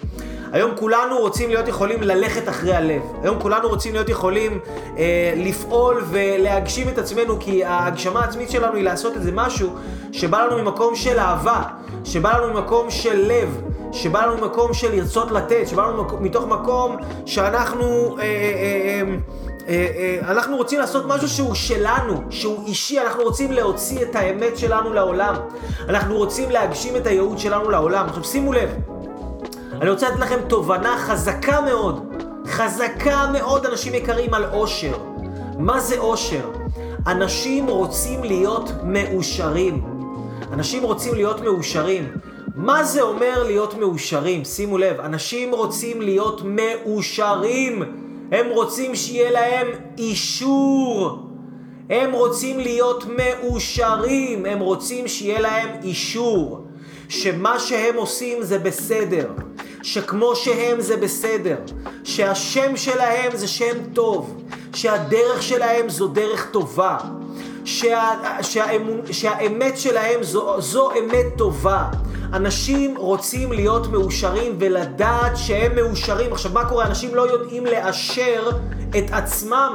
[0.53, 3.03] היום כולנו רוצים להיות יכולים ללכת אחרי הלב.
[3.23, 4.59] היום כולנו רוצים להיות יכולים
[4.99, 9.71] אה, לפעול ולהגשים את עצמנו, כי ההגשמה העצמית שלנו היא לעשות איזה משהו
[10.13, 11.63] שבא לנו ממקום של אהבה,
[12.05, 13.61] שבא לנו ממקום של לב,
[13.93, 18.17] שבא לנו ממקום של לרצות לתת, שבא לנו מתוך מקום שאנחנו...
[18.19, 19.17] אה, אה, אה, אה,
[20.23, 25.35] אנחנו רוצים לעשות משהו שהוא שלנו, שהוא אישי, אנחנו רוצים להוציא את האמת שלנו לעולם.
[25.89, 28.07] אנחנו רוצים להגשים את הייעוד שלנו לעולם.
[28.09, 28.71] עכשיו שימו לב,
[29.81, 32.13] אני רוצה לתת לכם תובנה חזקה מאוד,
[32.47, 34.99] חזקה מאוד, אנשים יקרים, על אושר.
[35.59, 36.51] מה זה אושר?
[37.07, 39.85] אנשים רוצים להיות מאושרים.
[40.53, 42.13] אנשים רוצים להיות מאושרים.
[42.55, 44.45] מה זה אומר להיות מאושרים?
[44.45, 48.06] שימו לב, אנשים רוצים להיות מאושרים.
[48.33, 49.67] הם רוצים שיהיה להם
[49.99, 51.19] אישור.
[51.91, 54.47] הם רוצים להיות מאושרים.
[54.47, 56.61] הם רוצים שיהיה להם אישור.
[57.09, 59.29] שמה שהם עושים זה בסדר.
[59.83, 61.57] שכמו שהם זה בסדר.
[62.05, 64.43] שהשם שלהם זה שם טוב.
[64.75, 66.99] שהדרך שלהם זו דרך טובה.
[67.65, 68.11] שה,
[68.43, 71.85] שהאמון, שהאמת שלהם זו, זו אמת טובה.
[72.33, 76.33] אנשים רוצים להיות מאושרים ולדעת שהם מאושרים.
[76.33, 76.87] עכשיו, מה קורה?
[76.87, 78.51] אנשים לא יודעים לאשר
[78.99, 79.75] את עצמם.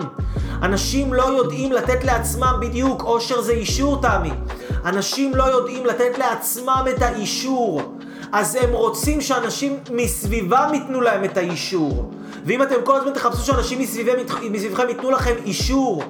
[0.61, 4.31] אנשים לא יודעים לתת לעצמם בדיוק, אושר זה אישור, תמי.
[4.85, 7.81] אנשים לא יודעים לתת לעצמם את האישור.
[8.31, 12.11] אז הם רוצים שאנשים מסביבם ייתנו להם את האישור.
[12.45, 13.79] ואם אתם כל הזמן תחפשו שאנשים
[14.51, 16.03] מסביבכם ייתנו לכם אישור,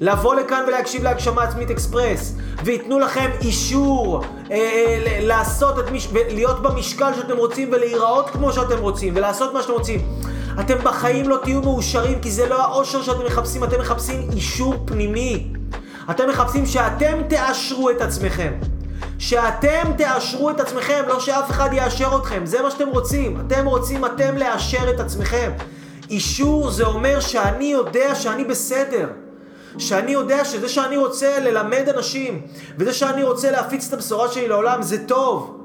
[0.00, 2.34] לבוא לכאן ולהקשיב להגשמה עצמית אקספרס,
[2.64, 6.08] וייתנו לכם אישור אה, אה, לעשות את מש...
[6.12, 10.00] להיות במשקל שאתם רוצים ולהיראות כמו שאתם רוצים ולעשות מה שאתם רוצים.
[10.60, 15.52] אתם בחיים לא תהיו מאושרים כי זה לא האושר שאתם מחפשים, אתם מחפשים אישור פנימי.
[16.10, 18.52] אתם מחפשים שאתם תאשרו את עצמכם.
[19.18, 22.46] שאתם תאשרו את עצמכם, לא שאף אחד יאשר אתכם.
[22.46, 23.40] זה מה שאתם רוצים.
[23.46, 25.50] אתם רוצים אתם לאשר את עצמכם.
[26.10, 29.06] אישור זה אומר שאני יודע שאני בסדר.
[29.78, 32.40] שאני יודע שזה שאני רוצה ללמד אנשים,
[32.78, 35.56] וזה שאני רוצה להפיץ את הבשורה שלי לעולם זה טוב.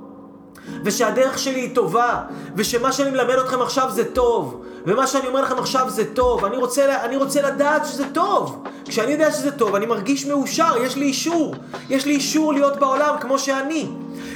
[0.83, 2.21] ושהדרך שלי היא טובה,
[2.55, 6.57] ושמה שאני מלמד אתכם עכשיו זה טוב, ומה שאני אומר לכם עכשיו זה טוב, אני
[6.57, 8.63] רוצה, אני רוצה לדעת שזה טוב.
[8.85, 11.55] כשאני יודע שזה טוב, אני מרגיש מאושר, יש לי אישור.
[11.89, 13.87] יש לי אישור להיות בעולם כמו שאני.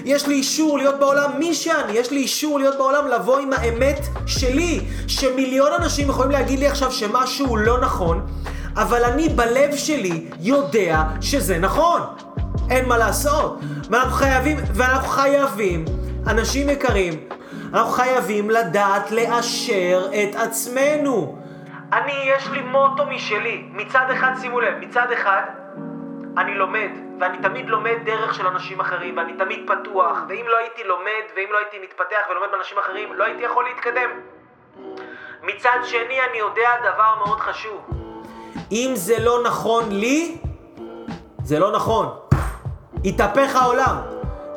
[0.05, 3.99] יש לי אישור להיות בעולם מי שאני, יש לי אישור להיות בעולם לבוא עם האמת
[4.25, 8.27] שלי, שמיליון אנשים יכולים להגיד לי עכשיו שמשהו לא נכון,
[8.81, 12.01] אבל אני בלב שלי יודע שזה נכון.
[12.69, 13.59] אין מה לעשות.
[13.89, 15.85] ואנחנו חייבים, ואנחנו חייבים,
[16.27, 17.13] אנשים יקרים,
[17.73, 21.39] אנחנו חייבים לדעת לאשר את עצמנו.
[21.93, 23.65] אני, יש לי מוטו משלי.
[23.71, 25.41] מצד אחד, שימו לב, מצד אחד,
[26.37, 26.89] אני לומד,
[27.19, 31.47] ואני תמיד לומד דרך של אנשים אחרים, ואני תמיד פתוח, ואם לא הייתי לומד, ואם
[31.51, 34.09] לא הייתי מתפתח ולומד באנשים אחרים, לא הייתי יכול להתקדם.
[35.43, 38.09] מצד שני, אני יודע דבר מאוד חשוב.
[38.71, 40.38] אם זה לא נכון לי,
[41.43, 42.07] זה לא נכון.
[43.03, 43.95] יתהפך העולם.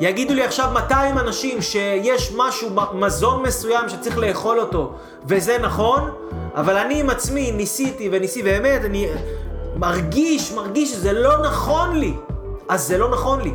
[0.00, 4.92] יגידו לי עכשיו 200 אנשים שיש משהו, מזון מסוים שצריך לאכול אותו,
[5.26, 6.10] וזה נכון,
[6.54, 9.08] אבל אני עם עצמי ניסיתי וניסיתי, באמת, אני
[9.76, 12.14] מרגיש, מרגיש שזה לא נכון לי.
[12.68, 13.52] אז זה לא נכון לי.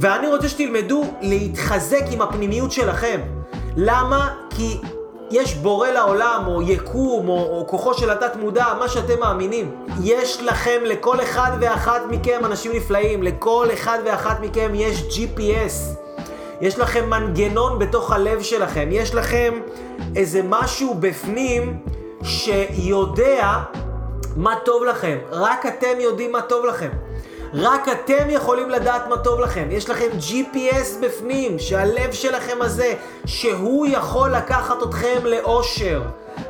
[0.00, 3.20] ואני רוצה שתלמדו להתחזק עם הפנימיות שלכם.
[3.76, 4.34] למה?
[4.50, 4.80] כי
[5.30, 9.74] יש בורא לעולם, או יקום, או, או כוחו של התת מודע, מה שאתם מאמינים.
[10.02, 16.00] יש לכם, לכל אחד ואחת מכם, אנשים נפלאים, לכל אחד ואחת מכם יש GPS.
[16.60, 19.60] יש לכם מנגנון בתוך הלב שלכם, יש לכם
[20.16, 21.78] איזה משהו בפנים
[22.22, 23.58] שיודע
[24.36, 25.18] מה טוב לכם.
[25.30, 26.90] רק אתם יודעים מה טוב לכם.
[27.54, 29.68] רק אתם יכולים לדעת מה טוב לכם.
[29.70, 32.94] יש לכם GPS בפנים, שהלב שלכם הזה,
[33.26, 36.02] שהוא יכול לקחת אתכם לאושר.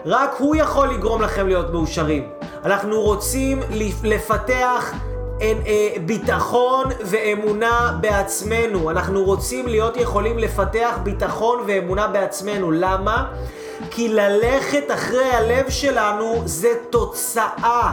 [0.07, 2.29] רק הוא יכול לגרום לכם להיות מאושרים.
[2.65, 3.61] אנחנו רוצים
[4.05, 4.93] לפתח
[5.41, 8.91] אין, אה, ביטחון ואמונה בעצמנו.
[8.91, 12.71] אנחנו רוצים להיות יכולים לפתח ביטחון ואמונה בעצמנו.
[12.71, 13.25] למה?
[13.91, 17.93] כי ללכת אחרי הלב שלנו זה תוצאה.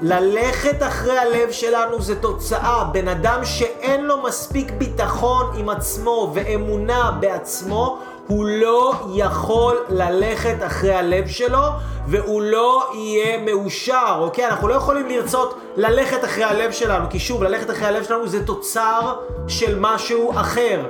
[0.00, 2.84] ללכת אחרי הלב שלנו זה תוצאה.
[2.84, 10.94] בן אדם שאין לו מספיק ביטחון עם עצמו ואמונה בעצמו, הוא לא יכול ללכת אחרי
[10.94, 11.62] הלב שלו
[12.06, 14.46] והוא לא יהיה מאושר, אוקיי?
[14.46, 18.46] אנחנו לא יכולים לרצות ללכת אחרי הלב שלנו, כי שוב, ללכת אחרי הלב שלנו זה
[18.46, 19.14] תוצר
[19.48, 20.80] של משהו אחר.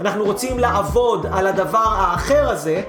[0.00, 2.82] אנחנו רוצים לעבוד על הדבר האחר הזה,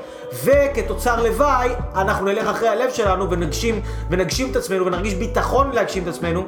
[0.43, 6.07] וכתוצר לוואי, אנחנו נלך אחרי הלב שלנו ונגשים, ונגשים את עצמנו ונרגיש ביטחון להגשים את
[6.07, 6.43] עצמנו.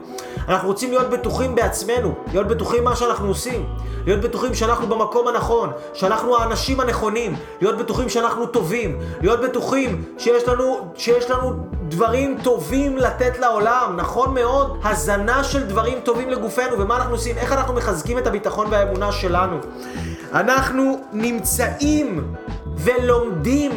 [0.47, 3.65] אנחנו רוצים להיות בטוחים בעצמנו, להיות בטוחים מה שאנחנו עושים,
[4.05, 10.47] להיות בטוחים שאנחנו במקום הנכון, שאנחנו האנשים הנכונים, להיות בטוחים שאנחנו טובים, להיות בטוחים שיש
[10.47, 11.53] לנו, שיש לנו
[11.87, 17.51] דברים טובים לתת לעולם, נכון מאוד, הזנה של דברים טובים לגופנו, ומה אנחנו עושים, איך
[17.51, 19.57] אנחנו מחזקים את הביטחון והאמונה שלנו.
[20.33, 22.33] אנחנו נמצאים
[22.77, 23.71] ולומדים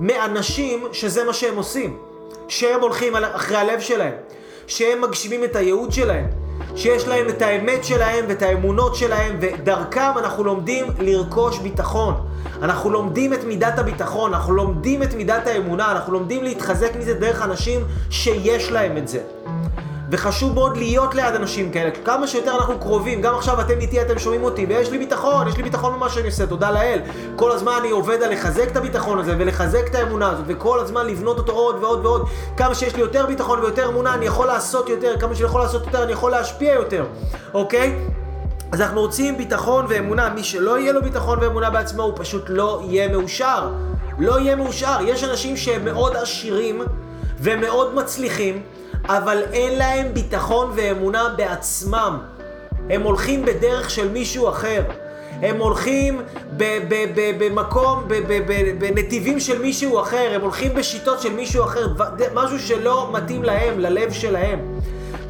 [0.00, 1.98] מאנשים שזה מה שהם עושים,
[2.48, 4.14] שהם הולכים אחרי הלב שלהם,
[4.66, 6.47] שהם מגשימים את הייעוד שלהם.
[6.76, 12.14] שיש להם את האמת שלהם ואת האמונות שלהם, ודרכם אנחנו לומדים לרכוש ביטחון.
[12.62, 17.42] אנחנו לומדים את מידת הביטחון, אנחנו לומדים את מידת האמונה, אנחנו לומדים להתחזק מזה דרך
[17.42, 19.20] אנשים שיש להם את זה.
[20.10, 24.18] וחשוב מאוד להיות ליד אנשים כאלה, כמה שיותר אנחנו קרובים, גם עכשיו אתם איתי, אתם
[24.18, 27.00] שומעים אותי, ויש לי ביטחון, יש לי ביטחון במה שאני עושה, תודה לאל.
[27.36, 31.06] כל הזמן אני עובד על לחזק את הביטחון הזה, ולחזק את האמונה הזאת, וכל הזמן
[31.06, 32.28] לבנות אותו עוד ועוד ועוד.
[32.56, 35.86] כמה שיש לי יותר ביטחון ויותר אמונה, אני יכול לעשות יותר, כמה שאני יכול לעשות
[35.86, 37.04] יותר, אני יכול להשפיע יותר,
[37.54, 37.96] אוקיי?
[38.72, 42.82] אז אנחנו רוצים ביטחון ואמונה, מי שלא יהיה לו ביטחון ואמונה בעצמו, הוא פשוט לא
[42.84, 43.68] יהיה מאושר.
[44.18, 44.96] לא יהיה מאושר.
[45.04, 46.82] יש אנשים שהם מאוד עשירים
[47.38, 48.62] ומאוד מצליחים,
[49.08, 52.18] אבל אין להם ביטחון ואמונה בעצמם.
[52.90, 54.82] הם הולכים בדרך של מישהו אחר.
[55.42, 56.20] הם הולכים
[57.38, 58.08] במקום,
[58.78, 61.86] בנתיבים של מישהו אחר, הם הולכים בשיטות של מישהו אחר,
[62.34, 64.58] משהו שלא מתאים להם, ללב שלהם.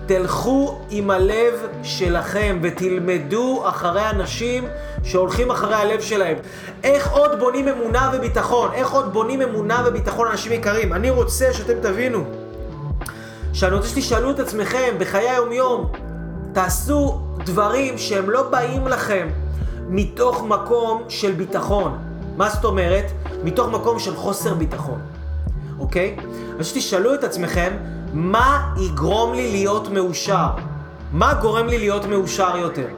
[0.06, 4.64] תלכו עם הלב שלכם ותלמדו אחרי אנשים
[5.04, 6.36] שהולכים אחרי הלב שלהם.
[6.84, 8.70] איך עוד בונים אמונה וביטחון?
[8.74, 10.92] איך עוד בונים אמונה וביטחון, אנשים יקרים?
[10.92, 12.47] אני רוצה שאתם תבינו.
[13.58, 15.92] שאני רוצה שתשאלו את עצמכם בחיי היום-יום,
[16.52, 19.28] תעשו דברים שהם לא באים לכם
[19.88, 21.98] מתוך מקום של ביטחון.
[22.36, 23.04] מה זאת אומרת?
[23.44, 25.00] מתוך מקום של חוסר ביטחון,
[25.78, 26.16] אוקיי?
[26.58, 27.76] אז שתשאלו את עצמכם,
[28.12, 30.48] מה יגרום לי להיות מאושר?
[31.12, 32.88] מה גורם לי להיות מאושר יותר?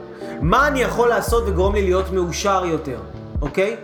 [0.41, 2.99] מה אני יכול לעשות וגורם לי להיות מאושר יותר,
[3.41, 3.75] אוקיי?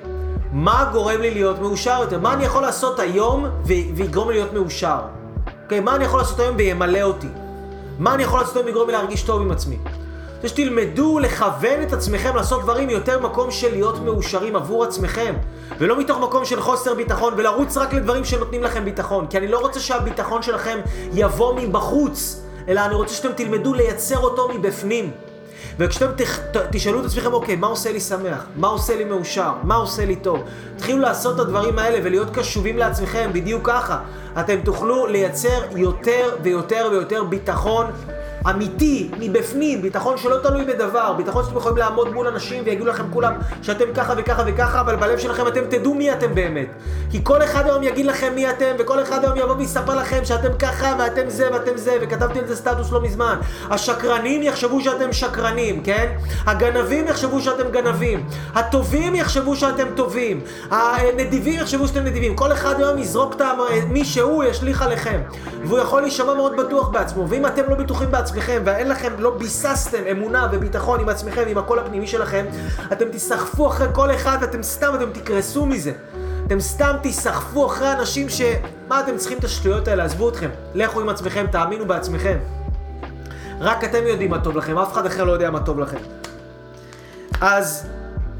[0.51, 2.19] מה גורם לי להיות מאושר יותר?
[2.19, 4.99] מה אני יכול לעשות היום ויגרום לי להיות מאושר?
[5.67, 7.27] אוקיי, מה אני יכול לעשות היום וימלא אותי?
[7.99, 9.77] מה אני יכול לעשות היום ויגרום לי להרגיש טוב עם עצמי?
[10.41, 15.35] זה שתלמדו לכוון את עצמכם לעשות דברים מיותר מקום של להיות מאושרים עבור עצמכם
[15.79, 19.59] ולא מתוך מקום של חוסר ביטחון ולרוץ רק לדברים שנותנים לכם ביטחון כי אני לא
[19.59, 20.79] רוצה שהביטחון שלכם
[21.13, 25.11] יבוא מבחוץ אלא אני רוצה שאתם תלמדו לייצר אותו מבפנים
[25.79, 26.39] וכשאתם תח,
[26.71, 28.45] תשאלו את עצמכם, אוקיי, מה עושה לי שמח?
[28.55, 29.51] מה עושה לי מאושר?
[29.63, 30.43] מה עושה לי טוב?
[30.75, 33.99] תתחילו לעשות את הדברים האלה ולהיות קשובים לעצמכם, בדיוק ככה.
[34.39, 37.85] אתם תוכלו לייצר יותר ויותר ויותר ביטחון
[38.49, 43.33] אמיתי, מבפנים, ביטחון שלא תלוי בדבר, ביטחון שאתם יכולים לעמוד מול אנשים ויגידו לכם כולם
[43.61, 46.67] שאתם ככה וככה וככה, אבל בלב שלכם אתם תדעו מי אתם באמת.
[47.11, 50.57] כי כל אחד היום יגיד לכם מי אתם, וכל אחד היום יבוא ויספר לכם שאתם
[50.59, 53.39] ככה ואתם זה ואתם זה, וכתבתי על זה סטטוס לא מזמן.
[53.69, 56.07] השקרנים יחשבו שאתם שקרנים, כן?
[56.45, 58.25] הגנבים יחשבו שאתם גנבים.
[58.55, 60.39] הטובים יחשבו שאתם טובים.
[60.71, 62.35] הנדיבים יחשבו שאתם נדיבים.
[62.35, 65.21] כל אחד היום יזרוק את מי שהוא ישליך עליכם.
[65.63, 67.29] והוא יכול להישמע מאוד בטוח בעצמו.
[67.29, 71.57] ואם אתם לא בטוחים בעצמכם, עצמכם, ואין לכם, לא ביססתם אמונה וביטחון עם עצמכם, עם
[71.57, 72.45] הקול הפנימי שלכם,
[72.91, 75.91] אתם תיסחפו אחרי כל אחד, אתם סתם, אתם תקרסו מזה.
[76.47, 78.41] אתם סתם תיסחפו אחרי אנשים ש...
[78.87, 80.03] מה אתם צריכים את השטויות האלה?
[80.03, 80.49] עזבו אתכם.
[80.73, 82.37] לכו עם עצמכם, תאמינו בעצמכם.
[83.59, 85.97] רק אתם יודעים מה טוב לכם, אף אחד אחר לא יודע מה טוב לכם.
[87.41, 87.87] אז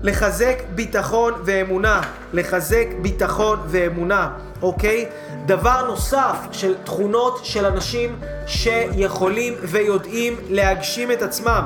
[0.04, 2.02] לחזק ביטחון ואמונה.
[2.34, 4.30] לחזק ביטחון ואמונה,
[4.62, 5.06] אוקיי?
[5.46, 11.64] דבר נוסף של תכונות של אנשים שיכולים ויודעים להגשים את עצמם,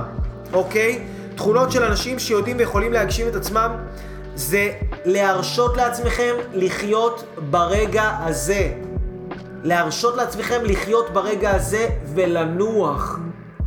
[0.54, 1.04] אוקיי?
[1.36, 3.76] תכונות של אנשים שיודעים ויכולים להגשים את עצמם
[4.36, 4.72] זה
[5.06, 8.74] להרשות לעצמכם לחיות ברגע הזה.
[9.64, 13.20] להרשות לעצמכם לחיות ברגע הזה ולנוח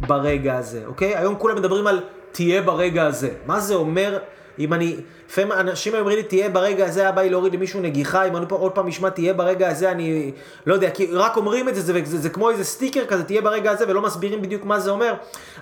[0.06, 1.16] ברגע הזה, אוקיי?
[1.16, 2.00] היום כולם מדברים על
[2.32, 3.28] תהיה ברגע הזה.
[3.46, 4.18] מה זה אומר
[4.58, 4.96] אם אני,
[5.28, 8.72] לפעמים אנשים אומרים לי, תהיה ברגע הזה, הבא לי להוריד למישהו נגיחה, אם אני עוד
[8.72, 10.32] פעם אשמע, תהיה ברגע הזה, אני
[10.66, 13.42] לא יודע, כי רק אומרים את זה, זה, זה, זה כמו איזה סטיקר כזה, תהיה
[13.42, 15.14] ברגע הזה, ולא מסבירים בדיוק מה זה אומר.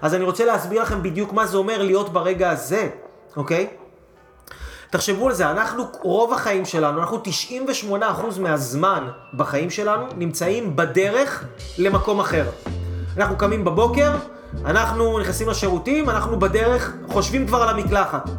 [0.03, 2.89] אז אני רוצה להסביר לכם בדיוק מה זה אומר להיות ברגע הזה,
[3.37, 3.67] אוקיי?
[4.91, 7.23] תחשבו על זה, אנחנו, רוב החיים שלנו, אנחנו
[7.93, 7.95] 98%
[8.41, 11.45] מהזמן בחיים שלנו נמצאים בדרך
[11.79, 12.45] למקום אחר.
[13.17, 14.11] אנחנו קמים בבוקר,
[14.67, 18.31] אנחנו נכנסים לשירותים, אנחנו בדרך, חושבים כבר על המקלחת.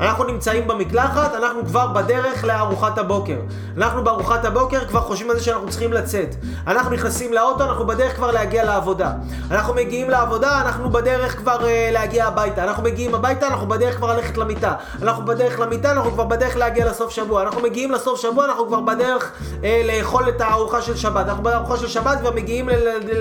[0.00, 3.36] אנחנו נמצאים במקלחת, אנחנו כבר בדרך לארוחת הבוקר.
[3.76, 6.34] אנחנו בארוחת הבוקר כבר חושבים על זה שאנחנו צריכים לצאת.
[6.66, 9.12] אנחנו נכנסים לאוטו, אנחנו בדרך כבר להגיע לעבודה.
[9.50, 12.64] אנחנו מגיעים לעבודה, אנחנו בדרך כבר uh, להגיע הביתה.
[12.64, 14.74] אנחנו מגיעים הביתה, אנחנו בדרך כבר ללכת למיטה.
[15.02, 17.42] אנחנו בדרך למיטה, אנחנו כבר בדרך להגיע לסוף שבוע.
[17.42, 21.26] אנחנו מגיעים לסוף שבוע, אנחנו כבר בדרך uh, לאכול את הארוחה של שבת.
[21.28, 22.68] אנחנו בארוחה של שבת כבר מגיעים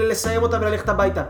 [0.09, 1.21] לסיים אותה וללכת הביתה.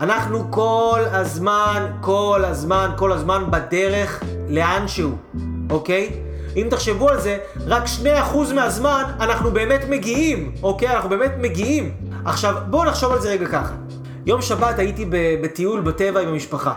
[0.00, 5.10] אנחנו כל הזמן, כל הזמן, כל הזמן בדרך לאנשהו,
[5.70, 6.10] אוקיי?
[6.56, 7.82] אם תחשבו על זה, רק
[8.32, 10.88] 2% מהזמן אנחנו באמת מגיעים, אוקיי?
[10.88, 11.94] אנחנו באמת מגיעים.
[12.24, 13.74] עכשיו, בואו נחשוב על זה רגע ככה.
[14.26, 15.04] יום שבת הייתי
[15.42, 16.74] בטיול בטבע עם המשפחה.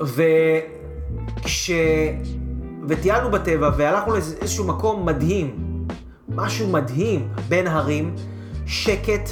[0.00, 1.70] וכש...
[2.88, 5.56] וטיילנו בטבע והלכנו לאיזשהו מקום מדהים,
[6.28, 8.14] משהו מדהים בין הרים,
[8.66, 9.30] שקט,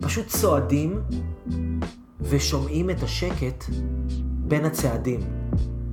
[0.00, 1.00] פשוט צועדים
[2.20, 3.64] ושומעים את השקט
[4.48, 5.20] בין הצעדים.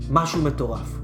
[0.10, 0.99] משהו מטורף.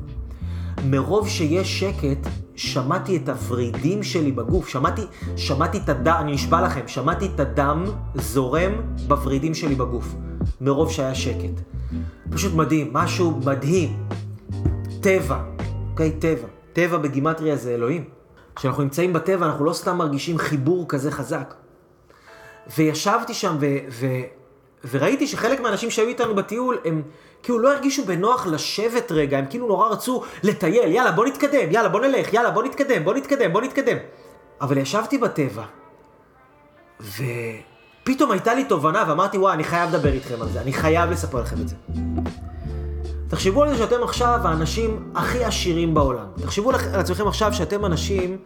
[0.86, 5.02] מרוב שיש שקט, שמעתי את הוורידים שלי בגוף, שמעתי,
[5.36, 8.72] שמעתי את הדם, אני נשבע לכם, שמעתי את הדם זורם
[9.08, 10.16] בוורידים שלי בגוף,
[10.62, 11.62] מרוב שהיה שקט.
[12.32, 14.04] פשוט מדהים, משהו מדהים.
[15.02, 15.44] טבע,
[15.92, 16.12] אוקיי?
[16.12, 16.48] טבע.
[16.74, 18.04] טבע בגימטריה זה אלוהים.
[18.56, 21.54] כשאנחנו נמצאים בטבע, אנחנו לא סתם מרגישים חיבור כזה חזק.
[22.78, 23.66] וישבתי שם ו...
[23.92, 24.06] ו...
[24.92, 27.02] וראיתי שחלק מהאנשים שהיו איתנו בטיול, הם
[27.44, 31.90] כאילו לא הרגישו בנוח לשבת רגע, הם כאילו נורא רצו לטייל, יאללה בוא נתקדם, יאללה
[31.90, 33.98] בוא נלך, יאללה בוא נתקדם, בוא נתקדם, בוא נתקדם.
[34.62, 35.64] אבל ישבתי בטבע,
[37.00, 41.42] ופתאום הייתה לי תובנה ואמרתי, וואי, אני חייב לדבר איתכם על זה, אני חייב לספר
[41.42, 41.76] לכם את זה.
[43.30, 46.26] תחשבו על זה שאתם עכשיו האנשים הכי עשירים בעולם.
[46.42, 48.38] תחשבו על עצמכם עכשיו שאתם אנשים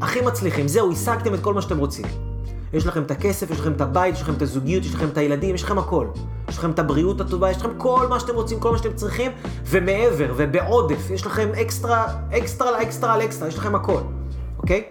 [0.00, 0.68] הכי מצליחים.
[0.68, 2.35] זהו, השגתם את כל מה שאתם רוצים.
[2.76, 5.18] יש לכם את הכסף, יש לכם את הבית, יש לכם את הזוגיות, יש לכם את
[5.18, 6.06] הילדים, יש לכם הכל.
[6.48, 9.32] יש לכם את הבריאות הטובה, יש לכם כל מה שאתם רוצים, כל מה שאתם צריכים,
[9.66, 11.10] ומעבר, ובעודף.
[11.10, 14.00] יש לכם אקסטרה, אקסטרה לאקסטרה על אקסטרה, יש לכם הכל,
[14.58, 14.84] אוקיי?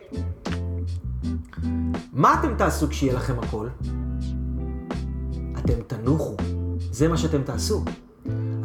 [2.14, 3.68] מה אתם תעשו כשיהיה לכם הכל?
[5.58, 6.36] אתם תנוחו.
[6.92, 7.84] זה מה שאתם תעשו.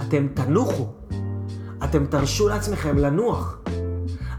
[0.00, 0.86] אתם תנוחו.
[1.84, 3.58] אתם תרשו לעצמכם לנוח.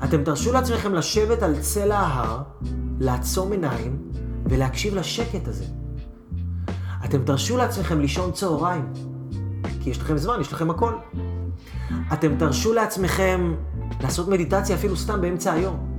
[0.04, 2.42] אתם תרשו לעצמכם לשבת על צלע ההר,
[3.00, 4.11] לעצום עיניים
[4.52, 5.66] ולהקשיב לשקט הזה.
[7.06, 8.94] אתם תרשו לעצמכם לישון צהריים,
[9.82, 10.94] כי יש לכם זמן, יש לכם הכל.
[12.14, 13.54] אתם תרשו לעצמכם
[14.02, 15.96] לעשות מדיטציה אפילו סתם באמצע היום.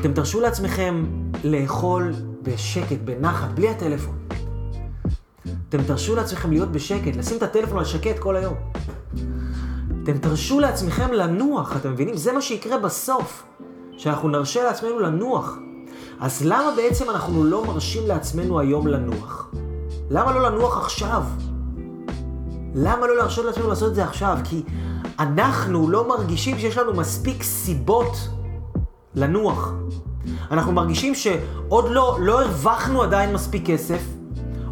[0.00, 1.04] אתם תרשו לעצמכם
[1.44, 4.18] לאכול בשקט, בנחת, בלי הטלפון.
[5.68, 8.54] אתם תרשו לעצמכם להיות בשקט, לשים את הטלפון על שקט כל היום.
[10.02, 12.16] אתם תרשו לעצמכם לנוח, אתם מבינים?
[12.16, 13.44] זה מה שיקרה בסוף,
[13.96, 15.58] שאנחנו נרשה לעצמנו לנוח.
[16.20, 19.50] אז למה בעצם אנחנו לא מרשים לעצמנו היום לנוח?
[20.10, 21.22] למה לא לנוח עכשיו?
[22.74, 24.38] למה לא להרשות לעצמנו לעשות את זה עכשיו?
[24.44, 24.62] כי
[25.18, 28.28] אנחנו לא מרגישים שיש לנו מספיק סיבות
[29.14, 29.72] לנוח.
[30.50, 34.02] אנחנו מרגישים שעוד לא, לא הרווחנו עדיין מספיק כסף,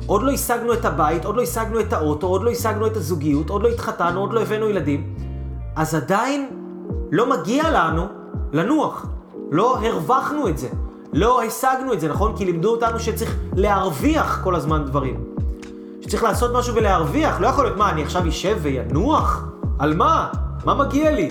[0.06, 3.50] עוד לא השגנו את הבית, עוד לא השגנו את האוטו, עוד לא השגנו את הזוגיות,
[3.50, 5.14] עוד לא התחתנו, עוד לא הבאנו ילדים,
[5.76, 6.48] אז עדיין
[7.12, 8.06] לא מגיע לנו
[8.52, 9.06] לנוח.
[9.50, 10.68] לא הרווחנו את זה.
[11.12, 12.36] לא השגנו את זה, נכון?
[12.36, 15.24] כי לימדו אותנו שצריך להרוויח כל הזמן דברים.
[16.00, 17.40] שצריך לעשות משהו ולהרוויח.
[17.40, 19.48] לא יכול להיות, מה, אני עכשיו אשב וינוח?
[19.78, 20.28] על מה?
[20.64, 21.30] מה מגיע לי?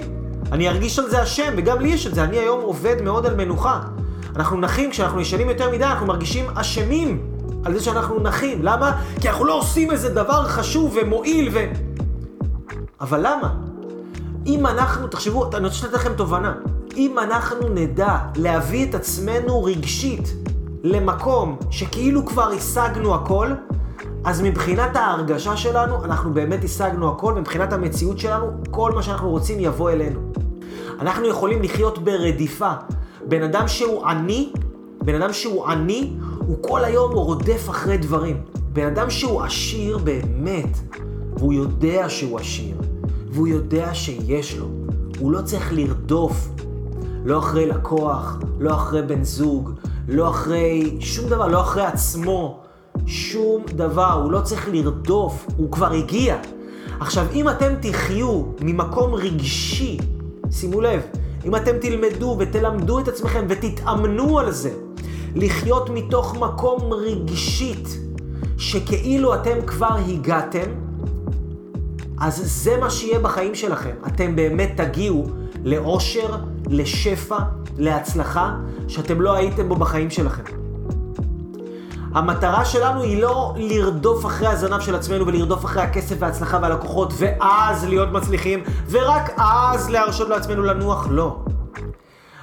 [0.52, 2.24] אני ארגיש על זה אשם, וגם לי יש את זה.
[2.24, 3.82] אני היום עובד מאוד על מנוחה.
[4.36, 7.22] אנחנו נחים, כשאנחנו ישנים יותר מדי, אנחנו מרגישים אשמים
[7.66, 8.64] על זה שאנחנו נחים.
[8.64, 9.02] למה?
[9.22, 11.60] כי אנחנו לא עושים איזה דבר חשוב ומועיל ו...
[13.02, 13.54] אבל למה?
[14.46, 16.54] אם אנחנו, תחשבו, אני רוצה לתת לכם תובנה.
[16.96, 20.34] אם אנחנו נדע להביא את עצמנו רגשית
[20.84, 23.48] למקום שכאילו כבר השגנו הכל,
[24.24, 29.60] אז מבחינת ההרגשה שלנו, אנחנו באמת השגנו הכל, ומבחינת המציאות שלנו, כל מה שאנחנו רוצים
[29.60, 30.20] יבוא אלינו.
[31.00, 32.72] אנחנו יכולים לחיות ברדיפה.
[33.28, 34.54] בן אדם שהוא עני,
[35.04, 38.42] בן אדם שהוא עני, הוא כל היום רודף אחרי דברים.
[38.74, 40.78] בן אדם שהוא עשיר באמת,
[41.38, 42.76] והוא יודע שהוא עשיר,
[43.32, 44.66] והוא יודע שיש לו,
[45.20, 46.50] הוא לא צריך לרדוף
[47.30, 49.72] לא אחרי לקוח, לא אחרי בן זוג,
[50.08, 52.60] לא אחרי שום דבר, לא אחרי עצמו,
[53.06, 56.38] שום דבר, הוא לא צריך לרדוף, הוא כבר הגיע.
[57.00, 59.98] עכשיו, אם אתם תחיו ממקום רגשי,
[60.52, 61.02] שימו לב,
[61.46, 64.72] אם אתם תלמדו ותלמדו את עצמכם ותתאמנו על זה,
[65.36, 68.00] לחיות מתוך מקום רגשית,
[68.58, 70.72] שכאילו אתם כבר הגעתם,
[72.20, 73.96] אז זה מה שיהיה בחיים שלכם.
[74.08, 76.36] אתם באמת תגיעו לאושר,
[76.68, 77.38] לשפע,
[77.78, 78.56] להצלחה,
[78.88, 80.44] שאתם לא הייתם בו בחיים שלכם.
[82.14, 87.86] המטרה שלנו היא לא לרדוף אחרי הזנב של עצמנו ולרדוף אחרי הכסף וההצלחה והלקוחות ואז
[87.86, 91.40] להיות מצליחים ורק אז להרשות לעצמנו לנוח, לא.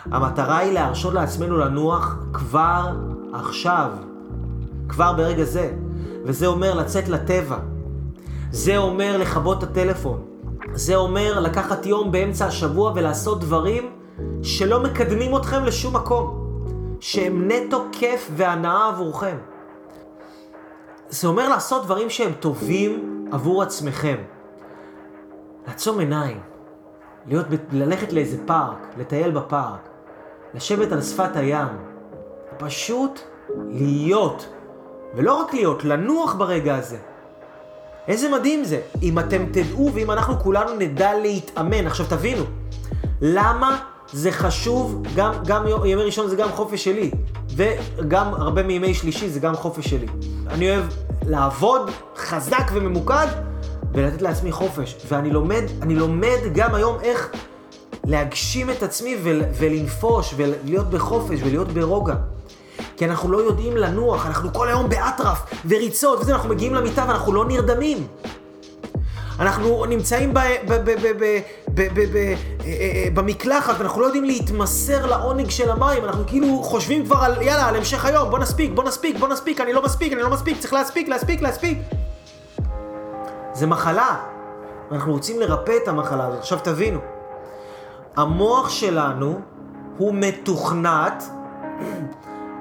[0.04, 2.92] המטרה היא להרשות לעצמנו לנוח כבר
[3.32, 3.90] עכשיו,
[4.88, 5.72] כבר ברגע זה.
[6.24, 7.56] וזה אומר לצאת לטבע.
[8.50, 10.35] זה אומר לכבות את הטלפון.
[10.76, 13.92] זה אומר לקחת יום באמצע השבוע ולעשות דברים
[14.42, 16.46] שלא מקדמים אתכם לשום מקום.
[17.00, 19.36] שהם נטו כיף והנאה עבורכם.
[21.08, 24.16] זה אומר לעשות דברים שהם טובים עבור עצמכם.
[25.68, 26.40] לעצום עיניים,
[27.26, 29.88] להיות, ללכת לאיזה פארק, לטייל בפארק,
[30.54, 31.68] לשבת על שפת הים,
[32.58, 33.20] פשוט
[33.68, 34.48] להיות,
[35.14, 36.96] ולא רק להיות, לנוח ברגע הזה.
[38.08, 38.80] איזה מדהים זה.
[39.02, 41.86] אם אתם תדעו ואם אנחנו כולנו נדע להתאמן.
[41.86, 42.44] עכשיו תבינו,
[43.20, 43.78] למה
[44.12, 47.10] זה חשוב, גם, גם ימי ראשון זה גם חופש שלי,
[47.56, 50.06] וגם הרבה מימי שלישי זה גם חופש שלי.
[50.48, 50.84] אני אוהב
[51.26, 53.26] לעבוד חזק וממוקד
[53.92, 54.96] ולתת לעצמי חופש.
[55.08, 57.30] ואני לומד, אני לומד גם היום איך
[58.04, 59.16] להגשים את עצמי
[59.58, 62.14] ולנפוש ולהיות בחופש ולהיות ברוגע.
[62.96, 67.32] כי אנחנו לא יודעים לנוח, אנחנו כל היום באטרף וריצות וזה, אנחנו מגיעים למיטה ואנחנו
[67.32, 68.06] לא נרדמים.
[69.40, 70.34] אנחנו נמצאים
[73.14, 77.76] במקלחת ואנחנו לא יודעים להתמסר לעונג של המים, אנחנו כאילו חושבים כבר על יאללה, על
[77.76, 80.72] המשך היום, בוא נספיק, בוא נספיק, בוא נספיק, אני לא מספיק, אני לא מספיק, צריך
[80.72, 81.78] להספיק, להספיק, להספיק.
[83.52, 84.16] זה מחלה,
[84.90, 86.38] ואנחנו רוצים לרפא את המחלה הזאת.
[86.38, 87.00] עכשיו תבינו,
[88.16, 89.40] המוח שלנו
[89.98, 91.24] הוא מתוכנת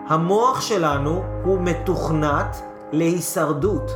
[0.08, 3.92] המוח שלנו הוא מתוכנת להישרדות.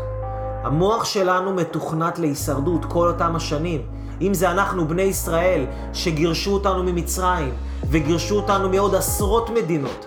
[0.63, 3.81] המוח שלנו מתוכנת להישרדות כל אותם השנים.
[4.21, 7.53] אם זה אנחנו, בני ישראל, שגירשו אותנו ממצרים,
[7.89, 10.05] וגירשו אותנו מעוד עשרות מדינות,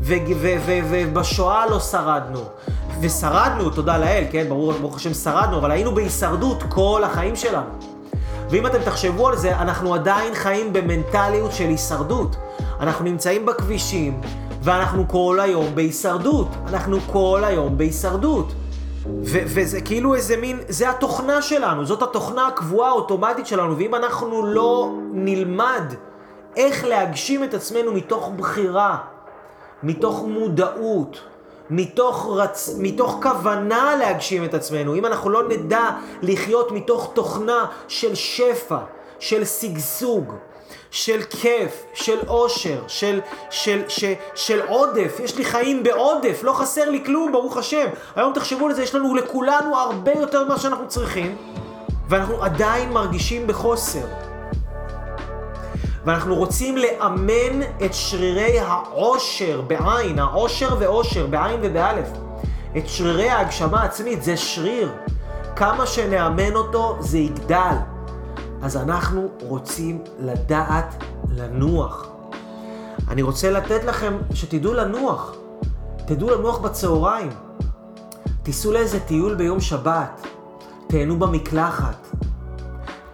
[0.00, 2.40] ובשואה לא שרדנו,
[3.00, 7.70] ושרדנו, תודה לאל, כן, ברור, ברוך השם שרדנו, אבל היינו בהישרדות כל החיים שלנו.
[8.50, 12.36] ואם אתם תחשבו על זה, אנחנו עדיין חיים במנטליות של הישרדות.
[12.80, 14.20] אנחנו נמצאים בכבישים,
[14.68, 16.48] ואנחנו כל היום בהישרדות.
[16.68, 18.52] אנחנו כל היום בהישרדות.
[19.06, 24.46] ו- וזה כאילו איזה מין, זה התוכנה שלנו, זאת התוכנה הקבועה האוטומטית שלנו, ואם אנחנו
[24.46, 25.82] לא נלמד
[26.56, 28.96] איך להגשים את עצמנו מתוך בחירה,
[29.82, 31.20] מתוך מודעות,
[31.70, 32.76] מתוך, רצ...
[32.78, 35.90] מתוך כוונה להגשים את עצמנו, אם אנחנו לא נדע
[36.22, 38.78] לחיות מתוך תוכנה של שפע,
[39.18, 40.34] של שגשוג,
[40.90, 43.20] של כיף, של אושר, של,
[43.50, 47.86] של, של, של עודף, יש לי חיים בעודף, לא חסר לי כלום, ברוך השם.
[48.16, 51.36] היום תחשבו על זה, יש לנו לכולנו הרבה יותר ממה שאנחנו צריכים,
[52.08, 54.06] ואנחנו עדיין מרגישים בחוסר.
[56.04, 62.08] ואנחנו רוצים לאמן את שרירי העושר בעין, העושר ועושר, בעין ובאלף.
[62.76, 64.92] את שרירי ההגשמה העצמית, זה שריר.
[65.56, 67.76] כמה שנאמן אותו, זה יגדל.
[68.62, 72.06] אז אנחנו רוצים לדעת לנוח.
[73.08, 75.34] אני רוצה לתת לכם שתדעו לנוח.
[76.06, 77.30] תדעו לנוח בצהריים.
[78.42, 80.26] תיסעו לאיזה טיול ביום שבת.
[80.86, 82.06] תהנו במקלחת.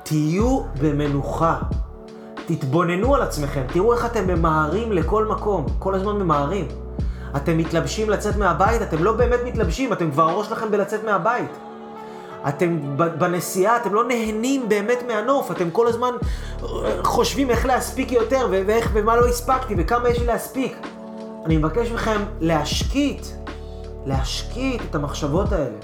[0.03, 1.59] תהיו במנוחה.
[2.47, 6.68] תתבוננו על עצמכם, תראו איך אתם ממהרים לכל מקום, כל הזמן ממהרים.
[7.36, 11.51] אתם מתלבשים לצאת מהבית, אתם לא באמת מתלבשים, אתם כבר הראש לכם בלצאת מהבית.
[12.49, 16.11] אתם בנסיעה, אתם לא נהנים באמת מהנוף, אתם כל הזמן
[16.62, 20.76] אה, חושבים איך להספיק יותר, ואיך ומה לא הספקתי, וכמה יש לי להספיק.
[21.47, 23.26] אני מבקש מכם להשקיט,
[24.07, 25.76] להשקיט את המחשבות האלה.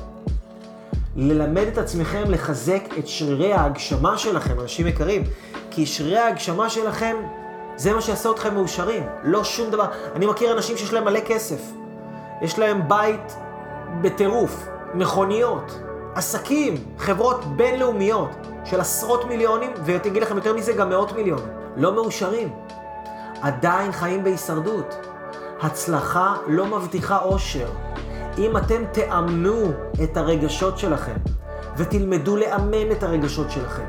[1.17, 5.25] ללמד את עצמכם לחזק את שרירי ההגשמה שלכם, אנשים יקרים.
[5.71, 7.17] כי שרירי ההגשמה שלכם,
[7.77, 9.03] זה מה שיעשה אתכם מאושרים.
[9.23, 9.85] לא שום דבר.
[10.15, 11.61] אני מכיר אנשים שיש להם מלא כסף.
[12.43, 13.37] יש להם בית
[14.01, 15.81] בטירוף, מכוניות,
[16.15, 18.31] עסקים, חברות בינלאומיות
[18.65, 21.49] של עשרות מיליונים, ותגיד לכם יותר מזה, גם מאות מיליונים.
[21.77, 22.49] לא מאושרים.
[23.43, 24.95] עדיין חיים בהישרדות.
[25.63, 27.69] הצלחה לא מבטיחה אושר.
[28.39, 29.73] אם אתם תאמנו
[30.05, 31.17] את הרגשות שלכם,
[31.77, 33.87] ותלמדו לאמן את הרגשות שלכם,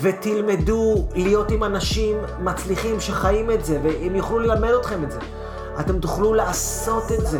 [0.00, 5.18] ותלמדו להיות עם אנשים מצליחים שחיים את זה, והם יוכלו ללמד אתכם את זה.
[5.80, 7.38] אתם תוכלו לעשות את זה.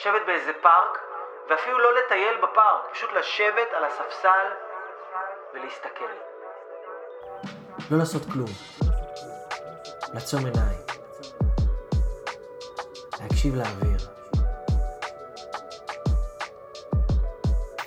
[0.00, 0.98] לשבת באיזה פארק,
[1.50, 4.46] ואפילו לא לטייל בפארק, פשוט לשבת על הספסל
[5.54, 6.12] ולהסתכל.
[7.90, 8.48] לא לעשות כלום.
[10.14, 10.80] לעצום עיניים.
[13.20, 13.98] להקשיב לאוויר.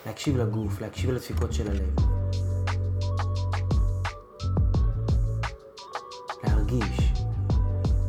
[0.05, 1.95] להקשיב לגוף, להקשיב לדפיקות של הלב.
[6.43, 6.97] להרגיש.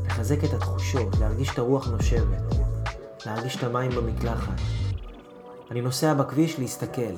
[0.06, 2.53] לחזק את התחושות, להרגיש את הרוח נושבת.
[3.26, 4.60] להרגיש את המים במקלחת.
[5.70, 7.14] אני נוסע בכביש להסתכל.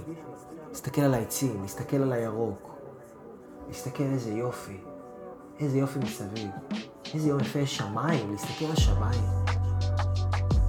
[0.71, 2.77] להסתכל על העצים, להסתכל על הירוק.
[3.69, 4.77] להסתכל איזה יופי,
[5.61, 6.51] איזה יופי מסביב,
[7.15, 9.25] איזה יופי שמיים, להסתכל על שמיים.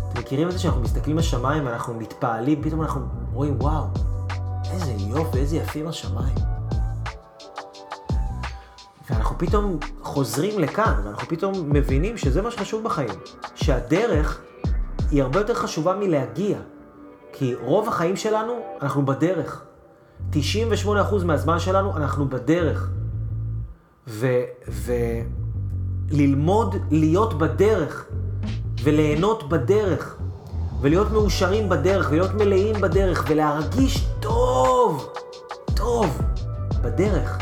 [0.09, 3.01] אתם מכירים את זה שאנחנו מסתכלים על שמיים ואנחנו מתפעלים, פתאום אנחנו
[3.33, 3.85] רואים, וואו,
[4.71, 6.35] איזה יופי, איזה יפים השמיים.
[9.09, 13.09] ואנחנו אנחנו פתאום חוזרים לכאן, ואנחנו פתאום מבינים שזה מה שחשוב בחיים.
[13.55, 14.41] שהדרך
[15.11, 16.57] היא הרבה יותר חשובה מלהגיע.
[17.33, 19.63] כי רוב החיים שלנו, אנחנו בדרך.
[20.33, 20.35] 98%
[21.25, 22.89] מהזמן שלנו, אנחנו בדרך.
[26.11, 28.05] וללמוד להיות בדרך,
[28.83, 30.17] וליהנות בדרך,
[30.81, 35.13] ולהיות מאושרים בדרך, ולהיות מלאים בדרך, ולהרגיש טוב,
[35.75, 36.21] טוב,
[36.81, 37.37] בדרך.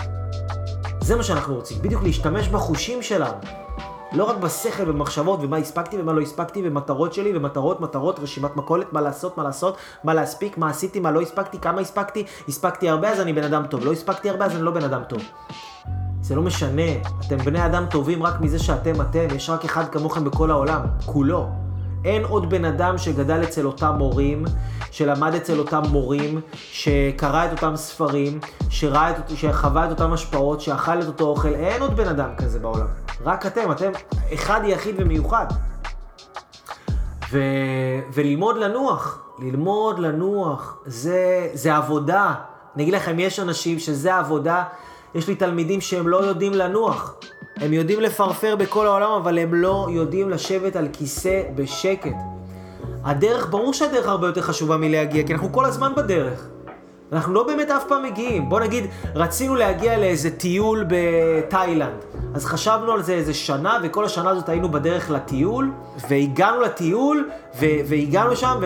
[1.01, 3.64] זה מה שאנחנו רוצים, בדיוק להשתמש בחושים שלנו.
[4.11, 8.93] לא רק בשכל ובמחשבות ומה הספקתי ומה לא הספקתי ומטרות שלי ומטרות, מטרות, רשימת מכולת,
[8.93, 13.09] מה לעשות, מה לעשות, מה להספיק, מה עשיתי, מה לא הספקתי, כמה הספקתי, הספקתי הרבה
[13.09, 15.21] אז אני בן אדם טוב, לא הספקתי הרבה אז אני לא בן אדם טוב.
[16.21, 16.91] זה לא משנה,
[17.27, 21.64] אתם בני אדם טובים רק מזה שאתם אתם, יש רק אחד כמוכם בכל העולם, כולו.
[22.05, 24.45] אין עוד בן אדם שגדל אצל אותם מורים,
[24.91, 28.39] שלמד אצל אותם מורים, שקרא את אותם ספרים,
[28.69, 32.59] שראה את, שחווה את אותם השפעות, שאכל את אותו אוכל, אין עוד בן אדם כזה
[32.59, 32.87] בעולם.
[33.23, 33.91] רק אתם, אתם
[34.33, 35.45] אחד יחיד ומיוחד.
[37.31, 37.39] ו...
[38.13, 42.33] וללמוד לנוח, ללמוד לנוח, זה, זה עבודה.
[42.75, 44.63] אני אגיד לכם, יש אנשים שזה עבודה,
[45.15, 47.15] יש לי תלמידים שהם לא יודעים לנוח.
[47.55, 52.15] הם יודעים לפרפר בכל העולם, אבל הם לא יודעים לשבת על כיסא בשקט.
[53.03, 56.47] הדרך, ברור שהדרך הרבה יותר חשובה מלהגיע, כי אנחנו כל הזמן בדרך.
[57.11, 58.49] אנחנו לא באמת אף פעם מגיעים.
[58.49, 58.85] בוא נגיד,
[59.15, 62.05] רצינו להגיע לאיזה טיול בתאילנד.
[62.33, 65.71] אז חשבנו על זה איזה שנה, וכל השנה הזאת היינו בדרך לטיול,
[66.09, 67.29] והגענו לטיול,
[67.59, 68.57] ו- והגענו שם,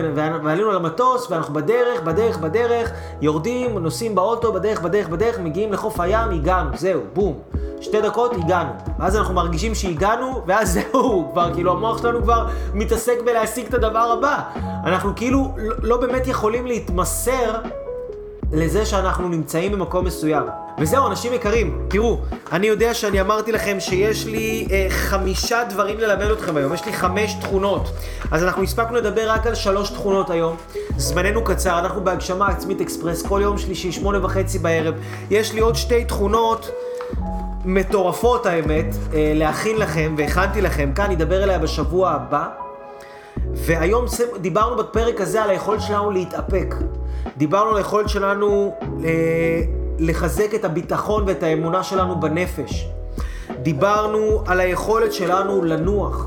[0.44, 6.30] ועלינו למטוס, ואנחנו בדרך, בדרך, בדרך, יורדים, נוסעים באוטו, בדרך, בדרך, בדרך, מגיעים לחוף הים,
[6.30, 7.38] הגענו, זהו, בום.
[7.80, 8.70] שתי דקות, הגענו.
[8.98, 14.16] ואז אנחנו מרגישים שהגענו, ואז זהו, כבר, כאילו, המוח שלנו כבר מתעסק בלהשיג את הדבר
[14.18, 14.40] הבא.
[14.84, 17.54] אנחנו כאילו לא, לא באמת יכולים להתמסר
[18.52, 20.42] לזה שאנחנו נמצאים במקום מסוים.
[20.78, 22.18] וזהו, אנשים יקרים, תראו,
[22.52, 26.92] אני יודע שאני אמרתי לכם שיש לי אה, חמישה דברים ללמד אתכם היום, יש לי
[26.92, 27.90] חמש תכונות.
[28.30, 30.56] אז אנחנו הספקנו לדבר רק על שלוש תכונות היום.
[30.96, 34.94] זמננו קצר, אנחנו בהגשמה עצמית אקספרס כל יום שלישי, שמונה וחצי בערב.
[35.30, 36.70] יש לי עוד שתי תכונות.
[37.64, 42.48] מטורפות האמת, אה, להכין לכם, והכנתי לכם, כאן נדבר עליה בשבוע הבא.
[43.54, 44.04] והיום
[44.40, 46.74] דיברנו בפרק הזה על היכולת שלנו להתאפק.
[47.36, 48.74] דיברנו על היכולת שלנו
[49.04, 49.62] אה,
[49.98, 52.88] לחזק את הביטחון ואת האמונה שלנו בנפש.
[53.62, 56.26] דיברנו על היכולת שלנו לנוח.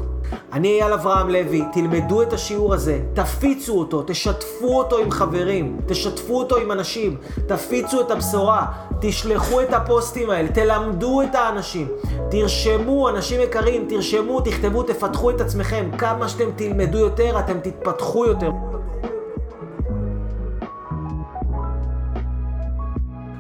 [0.54, 6.40] אני אייל אברהם לוי, תלמדו את השיעור הזה, תפיצו אותו, תשתפו אותו עם חברים, תשתפו
[6.40, 8.66] אותו עם אנשים, תפיצו את הבשורה,
[9.02, 11.88] תשלחו את הפוסטים האלה, תלמדו את האנשים,
[12.32, 15.90] תרשמו, אנשים יקרים, תרשמו, תכתבו, תפתחו את עצמכם.
[15.98, 18.50] כמה שאתם תלמדו יותר, אתם תתפתחו יותר.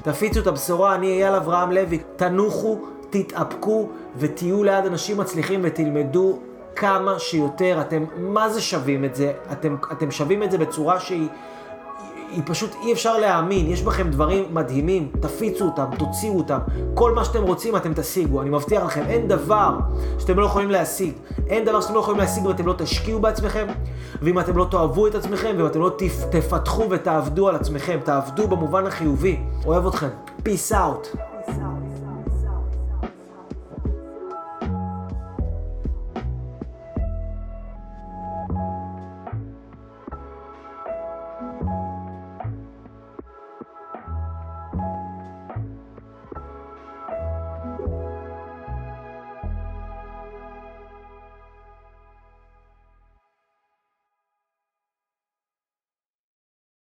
[0.04, 2.00] תפיצו את הבשורה, אני אייל אברהם לוי.
[2.16, 2.78] תנוחו,
[3.10, 6.40] תתאפקו ותהיו ליד אנשים מצליחים ותלמדו
[6.76, 7.82] כמה שיותר.
[7.82, 9.34] אתם, מה זה שווים את זה?
[9.52, 11.28] אתם, אתם שווים את זה בצורה שהיא...
[12.34, 16.60] היא פשוט אי אפשר להאמין, יש בכם דברים מדהימים, תפיצו אותם, תוציאו אותם,
[16.94, 19.78] כל מה שאתם רוצים אתם תשיגו, אני מבטיח לכם, אין דבר
[20.20, 21.14] שאתם לא יכולים להשיג,
[21.48, 23.68] אין דבר שאתם לא יכולים להשיג ואתם לא תשקיעו בעצמכם,
[24.22, 25.92] ואם אתם לא תאהבו את עצמכם, ואם אתם לא
[26.32, 30.10] תפתחו ותעבדו על עצמכם, תעבדו במובן החיובי, אוהב אתכם,
[30.46, 31.18] peace out.